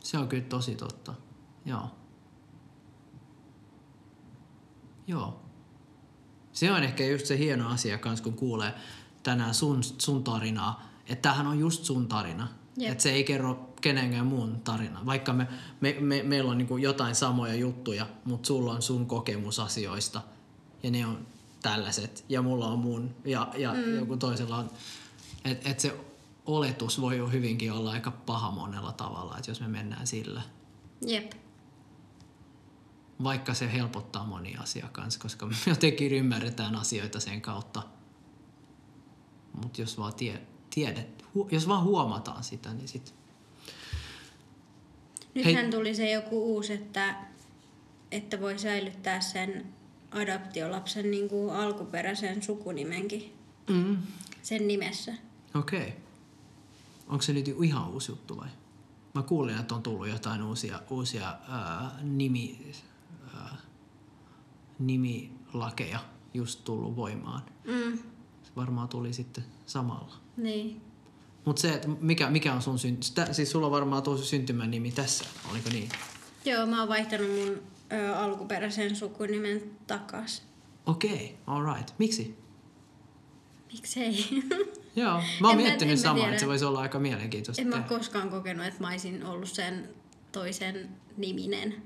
Se 0.00 0.18
on 0.18 0.28
kyllä 0.28 0.44
tosi 0.44 0.74
totta. 0.74 1.14
Joo. 1.64 1.90
Joo. 5.06 5.45
Se 6.56 6.72
on 6.72 6.82
ehkä 6.82 7.06
just 7.06 7.26
se 7.26 7.38
hieno 7.38 7.68
asia 7.68 7.98
kans, 7.98 8.20
kun 8.20 8.34
kuulee 8.34 8.74
tänään 9.22 9.54
sun, 9.54 9.84
sun 9.84 10.24
tarinaa, 10.24 10.88
että 11.08 11.22
tämähän 11.22 11.46
on 11.46 11.58
just 11.58 11.84
sun 11.84 12.08
tarina. 12.08 12.48
Jep. 12.76 12.92
Että 12.92 13.02
se 13.02 13.10
ei 13.10 13.24
kerro 13.24 13.72
kenenkään 13.80 14.26
muun 14.26 14.60
tarina. 14.60 15.06
Vaikka 15.06 15.32
me, 15.32 15.48
me, 15.80 15.96
me, 16.00 16.22
meillä 16.22 16.50
on 16.50 16.58
niinku 16.58 16.76
jotain 16.76 17.14
samoja 17.14 17.54
juttuja, 17.54 18.06
mutta 18.24 18.46
sulla 18.46 18.72
on 18.72 18.82
sun 18.82 19.06
kokemus 19.06 19.60
asioista 19.60 20.22
ja 20.82 20.90
ne 20.90 21.06
on 21.06 21.26
tällaiset 21.62 22.24
ja 22.28 22.42
mulla 22.42 22.68
on 22.68 22.78
mun 22.78 23.14
ja, 23.24 23.48
ja 23.56 23.74
mm. 23.74 23.94
joku 23.94 24.16
toisella 24.16 24.56
on. 24.56 24.70
Että 25.44 25.70
et 25.70 25.80
se 25.80 25.96
oletus 26.46 27.00
voi 27.00 27.18
jo 27.18 27.26
hyvinkin 27.26 27.72
olla 27.72 27.90
aika 27.90 28.10
paha 28.10 28.50
monella 28.50 28.92
tavalla, 28.92 29.38
että 29.38 29.50
jos 29.50 29.60
me 29.60 29.68
mennään 29.68 30.06
sillä. 30.06 30.42
Jep. 31.06 31.32
Vaikka 33.22 33.54
se 33.54 33.72
helpottaa 33.72 34.26
monia 34.26 34.60
asiaa 34.60 34.88
kanssa, 34.88 35.20
koska 35.20 35.46
me 35.46 35.54
jotenkin 35.66 36.12
ymmärretään 36.12 36.76
asioita 36.76 37.20
sen 37.20 37.40
kautta. 37.40 37.82
Mutta 39.62 39.80
jos 39.80 39.98
vaan 39.98 40.14
tie, 40.14 40.42
tiedet, 40.74 41.24
hu, 41.34 41.48
jos 41.50 41.68
vaan 41.68 41.84
huomataan 41.84 42.44
sitä, 42.44 42.72
niin 42.74 42.88
sit... 42.88 43.14
Nythän 45.34 45.54
Hei. 45.54 45.70
tuli 45.70 45.94
se 45.94 46.10
joku 46.10 46.54
uusi, 46.54 46.72
että, 46.72 47.14
että 48.10 48.40
voi 48.40 48.58
säilyttää 48.58 49.20
sen 49.20 49.66
adoptiolapsen 50.10 51.10
niin 51.10 51.28
kuin 51.28 51.54
alkuperäisen 51.54 52.42
sukunimenkin 52.42 53.36
Mm. 53.70 53.96
sen 54.42 54.68
nimessä. 54.68 55.14
Okei. 55.54 55.80
Okay. 55.80 55.92
Onko 57.08 57.22
se 57.22 57.32
nyt 57.32 57.48
ihan 57.62 57.90
uusi 57.90 58.12
juttu 58.12 58.36
vai? 58.36 58.48
Mä 59.14 59.22
kuulin, 59.22 59.58
että 59.58 59.74
on 59.74 59.82
tullut 59.82 60.08
jotain 60.08 60.42
uusia, 60.42 60.80
uusia 60.90 61.28
ää, 61.48 61.98
nimi, 62.02 62.72
nimilakeja 64.78 65.98
just 66.34 66.64
tullut 66.64 66.96
voimaan. 66.96 67.42
Mm. 67.64 67.98
Se 68.42 68.50
varmaan 68.56 68.88
tuli 68.88 69.12
sitten 69.12 69.44
samalla. 69.66 70.14
Niin. 70.36 70.80
Mutta 71.44 71.62
se, 71.62 71.74
että 71.74 71.88
mikä, 71.88 72.30
mikä 72.30 72.54
on 72.54 72.62
sun 72.62 72.78
synty... 72.78 73.06
Siis 73.32 73.50
sulla 73.50 73.66
on 73.66 73.72
varmaan 73.72 74.02
tuo 74.02 74.16
syntymän 74.16 74.70
nimi 74.70 74.92
tässä, 74.92 75.24
oliko 75.50 75.68
niin? 75.72 75.88
Joo, 76.44 76.66
mä 76.66 76.80
oon 76.80 76.88
vaihtanut 76.88 77.30
mun 77.30 77.62
ö, 77.92 78.16
alkuperäisen 78.16 78.96
sukunimen 78.96 79.62
takas. 79.86 80.42
Okei, 80.86 81.10
okay, 81.14 81.26
alright. 81.46 81.94
Miksi? 81.98 82.38
Miksei? 83.72 84.26
Joo, 84.96 85.22
mä 85.40 85.48
oon 85.48 85.58
En 85.58 85.64
miettinyt 85.64 85.92
en 85.92 85.98
samaa, 85.98 86.28
että 86.28 86.40
se 86.40 86.46
voisi 86.46 86.64
olla 86.64 86.80
aika 86.80 86.98
mielenkiintoista. 86.98 87.62
en 87.62 87.68
mä 87.68 87.74
tehdä. 87.74 87.88
koskaan 87.88 88.30
kokenut, 88.30 88.66
että 88.66 88.80
mä 88.80 88.88
olisin 88.88 89.26
ollut 89.26 89.48
sen 89.48 89.88
toisen 90.32 90.88
niminen. 91.16 91.82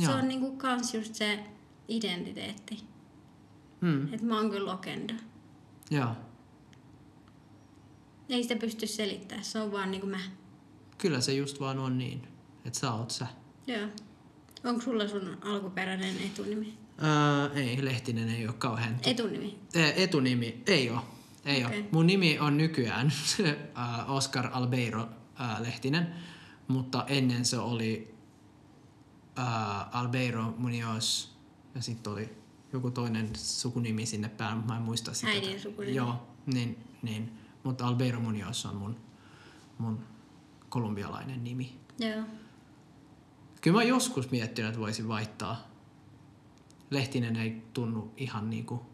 Se 0.00 0.04
Joo. 0.06 0.14
on 0.14 0.28
niinku 0.28 0.56
kans 0.56 0.94
just 0.94 1.14
se 1.14 1.44
identiteetti. 1.88 2.84
Hmm, 3.80 4.14
Että 4.14 4.26
mä 4.26 4.36
oon 4.40 4.50
kyllä 4.50 4.72
lokendo. 4.72 5.14
joo. 5.90 6.08
Ei 8.28 8.42
sitä 8.42 8.56
pysty 8.56 8.86
selittämään, 8.86 9.44
se 9.44 9.60
on 9.60 9.72
vaan 9.72 9.90
niinku 9.90 10.06
mä. 10.06 10.20
Kyllä 10.98 11.20
se 11.20 11.34
just 11.34 11.60
vaan 11.60 11.78
on 11.78 11.98
niin, 11.98 12.22
että 12.64 12.78
sä 12.78 12.92
oot 12.92 13.10
sä. 13.10 13.26
Joo. 13.66 13.88
Onko 14.64 14.80
sulla 14.82 15.08
sun 15.08 15.38
alkuperäinen 15.44 16.16
etunimi? 16.26 16.74
Ää, 16.98 17.50
ei, 17.54 17.84
Lehtinen 17.84 18.28
ei 18.28 18.46
ole 18.46 18.54
kauhean... 18.58 18.96
Etunimi? 19.06 19.58
Ää, 19.76 19.92
etunimi 19.92 20.62
ei 20.66 20.90
ole. 20.90 21.00
Ei 21.44 21.64
Okei. 21.64 21.78
ole. 21.78 21.86
Mun 21.92 22.06
nimi 22.06 22.38
on 22.38 22.56
nykyään 22.56 23.12
ää, 23.74 24.04
Oscar 24.04 24.48
Albeiro 24.52 25.08
Lehtinen, 25.58 26.14
mutta 26.68 27.04
ennen 27.08 27.44
se 27.44 27.58
oli 27.58 28.14
ää, 29.36 29.88
Albeiro 29.92 30.54
Munoz 30.58 31.28
ja 31.74 31.82
sitten 31.82 32.12
oli 32.12 32.36
joku 32.72 32.90
toinen 32.90 33.36
sukunimi 33.36 34.06
sinne 34.06 34.28
päälle, 34.28 34.56
mutta 34.56 34.72
mä 34.72 34.78
en 34.78 34.84
muista 34.84 35.14
sitä. 35.14 35.32
Äidin 35.32 35.60
sukunimi. 35.60 35.96
Joo, 35.96 36.26
niin, 36.46 36.84
niin. 37.02 37.38
mutta 37.64 37.86
Albeiro 37.86 38.20
Munoz 38.20 38.64
on 38.66 38.76
mun, 38.76 38.96
mun 39.78 40.04
kolumbialainen 40.68 41.44
nimi. 41.44 41.80
Joo. 41.98 42.24
Kyllä 43.60 43.76
mä 43.76 43.82
joskus 43.82 44.30
miettinyt, 44.30 44.68
että 44.68 44.80
voisin 44.80 45.08
vaihtaa. 45.08 45.70
Lehtinen 46.90 47.36
ei 47.36 47.62
tunnu 47.72 48.14
ihan 48.16 48.50
niinku... 48.50 48.86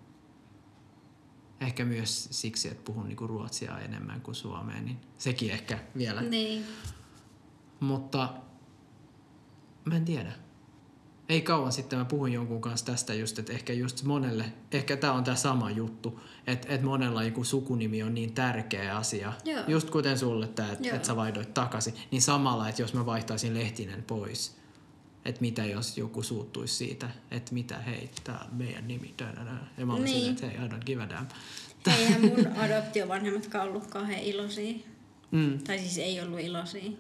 Ehkä 1.60 1.84
myös 1.84 2.28
siksi, 2.30 2.68
että 2.68 2.82
puhun 2.84 3.08
niinku 3.08 3.26
ruotsia 3.26 3.78
enemmän 3.78 4.20
kuin 4.20 4.34
suomea, 4.34 4.80
niin 4.80 5.00
sekin 5.18 5.50
ehkä 5.50 5.78
vielä. 5.96 6.22
Niin. 6.22 6.64
Mutta 7.80 8.34
mä 9.86 9.96
en 9.96 10.04
tiedä. 10.04 10.32
Ei 11.28 11.40
kauan 11.40 11.72
sitten 11.72 11.98
mä 11.98 12.04
puhuin 12.04 12.32
jonkun 12.32 12.60
kanssa 12.60 12.86
tästä 12.86 13.14
just, 13.14 13.38
että 13.38 13.52
ehkä 13.52 13.72
just 13.72 14.02
monelle, 14.02 14.44
ehkä 14.72 14.96
tämä 14.96 15.12
on 15.12 15.24
tämä 15.24 15.34
sama 15.36 15.70
juttu, 15.70 16.20
että, 16.46 16.66
että 16.74 16.86
monella 16.86 17.22
joku 17.24 17.44
sukunimi 17.44 18.02
on 18.02 18.14
niin 18.14 18.32
tärkeä 18.32 18.96
asia. 18.96 19.32
Joo. 19.44 19.62
Just 19.68 19.90
kuten 19.90 20.18
sulle 20.18 20.46
tämä, 20.48 20.72
että, 20.72 20.94
että 20.96 21.06
sä 21.06 21.16
vaihdoit 21.16 21.54
takaisin, 21.54 21.94
niin 22.10 22.22
samalla, 22.22 22.68
että 22.68 22.82
jos 22.82 22.94
mä 22.94 23.06
vaihtaisin 23.06 23.54
Lehtinen 23.54 24.02
pois, 24.02 24.56
että 25.24 25.40
mitä 25.40 25.64
jos 25.64 25.98
joku 25.98 26.22
suuttuisi 26.22 26.74
siitä, 26.74 27.10
että 27.30 27.54
mitä 27.54 27.78
hei, 27.78 28.10
on 28.28 28.36
meidän 28.52 28.88
nimi, 28.88 29.14
tää, 29.16 29.66
ja 29.78 29.86
mä 29.86 29.94
olisin 29.94 30.16
Niin. 30.16 30.30
että 30.32 30.46
hei, 30.46 30.56
I 30.66 30.68
don't 30.68 30.84
give 30.86 31.02
a 31.02 31.08
damn. 31.08 31.26
Eihän 31.86 32.20
mun 32.20 32.46
adoptiovanhemmatkaan 32.64 33.68
ollut 33.68 33.86
kauhean 33.86 34.20
iloisia. 34.20 34.74
Mm, 35.30 35.58
Tai 35.58 35.78
siis 35.78 35.98
ei 35.98 36.20
ollut 36.20 36.40
iloisia. 36.40 36.90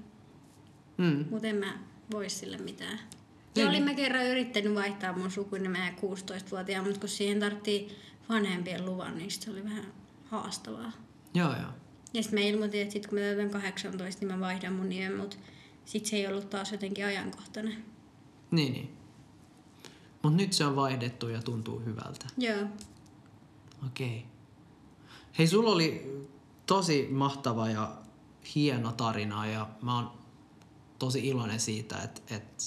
mm, 0.96 1.24
Mutta 1.30 1.48
en 1.48 1.56
mä 1.56 1.78
voi 2.12 2.30
sille 2.30 2.58
mitään. 2.58 2.98
Niin. 2.98 3.64
Ja 3.64 3.68
olin 3.68 3.82
mä 3.82 3.94
kerran 3.94 4.26
yrittänyt 4.26 4.74
vaihtaa 4.74 5.12
mun 5.12 5.30
sukunimeä 5.30 5.90
16-vuotiaana, 5.90 6.84
mutta 6.86 7.00
kun 7.00 7.08
siihen 7.08 7.40
tarvittiin 7.40 7.88
vanhempien 8.28 8.86
luvan, 8.86 9.18
niin 9.18 9.30
se 9.30 9.50
oli 9.50 9.64
vähän 9.64 9.92
haastavaa. 10.24 10.92
joo, 11.34 11.52
joo. 11.52 11.70
Ja 12.14 12.22
sitten 12.22 12.40
mä 12.40 12.46
ilmoitin, 12.46 12.82
että 12.82 12.92
sit 12.92 13.06
kun 13.06 13.18
mä 13.18 13.24
täytän 13.24 13.50
18, 13.50 14.20
niin 14.20 14.34
mä 14.34 14.46
vaihdan 14.46 14.72
mun 14.72 14.88
nimen, 14.88 15.16
mutta 15.16 15.36
sit 15.84 16.06
se 16.06 16.16
ei 16.16 16.26
ollut 16.26 16.50
taas 16.50 16.72
jotenkin 16.72 17.06
ajankohtainen. 17.06 17.84
Niin, 18.50 18.72
niin. 18.72 18.96
Mutta 20.22 20.36
nyt 20.36 20.52
se 20.52 20.64
on 20.64 20.76
vaihdettu 20.76 21.28
ja 21.28 21.42
tuntuu 21.42 21.80
hyvältä. 21.80 22.26
Joo. 22.38 22.66
Okei. 23.86 24.26
Hei, 25.38 25.46
sulla 25.46 25.70
oli 25.70 26.16
tosi 26.66 27.08
mahtava 27.10 27.70
ja 27.70 27.96
hieno 28.54 28.92
tarina 28.92 29.46
ja 29.46 29.68
mä 29.82 29.94
oon 29.96 30.10
tosi 30.98 31.28
iloinen 31.28 31.60
siitä, 31.60 31.98
että, 31.98 32.34
että 32.34 32.64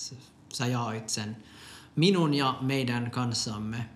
sä 0.53 0.65
jaoit 0.65 1.09
sen 1.09 1.38
minun 1.95 2.34
ja 2.34 2.57
meidän 2.61 3.11
kanssamme. 3.11 3.89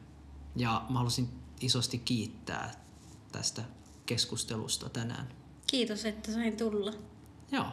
Ja 0.56 0.86
mä 0.90 0.98
halusin 0.98 1.30
isosti 1.62 1.98
kiittää 1.98 2.72
tästä 3.32 3.64
keskustelusta 4.06 4.90
tänään. 4.90 5.28
Kiitos, 5.68 6.06
että 6.06 6.32
sain 6.32 6.58
tulla. 6.58 6.94
Joo. 7.52 7.66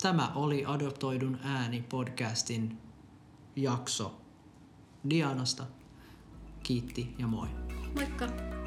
Tämä 0.00 0.32
oli 0.34 0.66
Adoptoidun 0.66 1.38
ääni 1.42 1.82
podcastin 1.82 2.78
jakso 3.56 4.20
Dianasta. 5.10 5.66
Kiitti 6.62 7.14
ja 7.18 7.26
moi. 7.26 7.48
Moikka! 7.94 8.59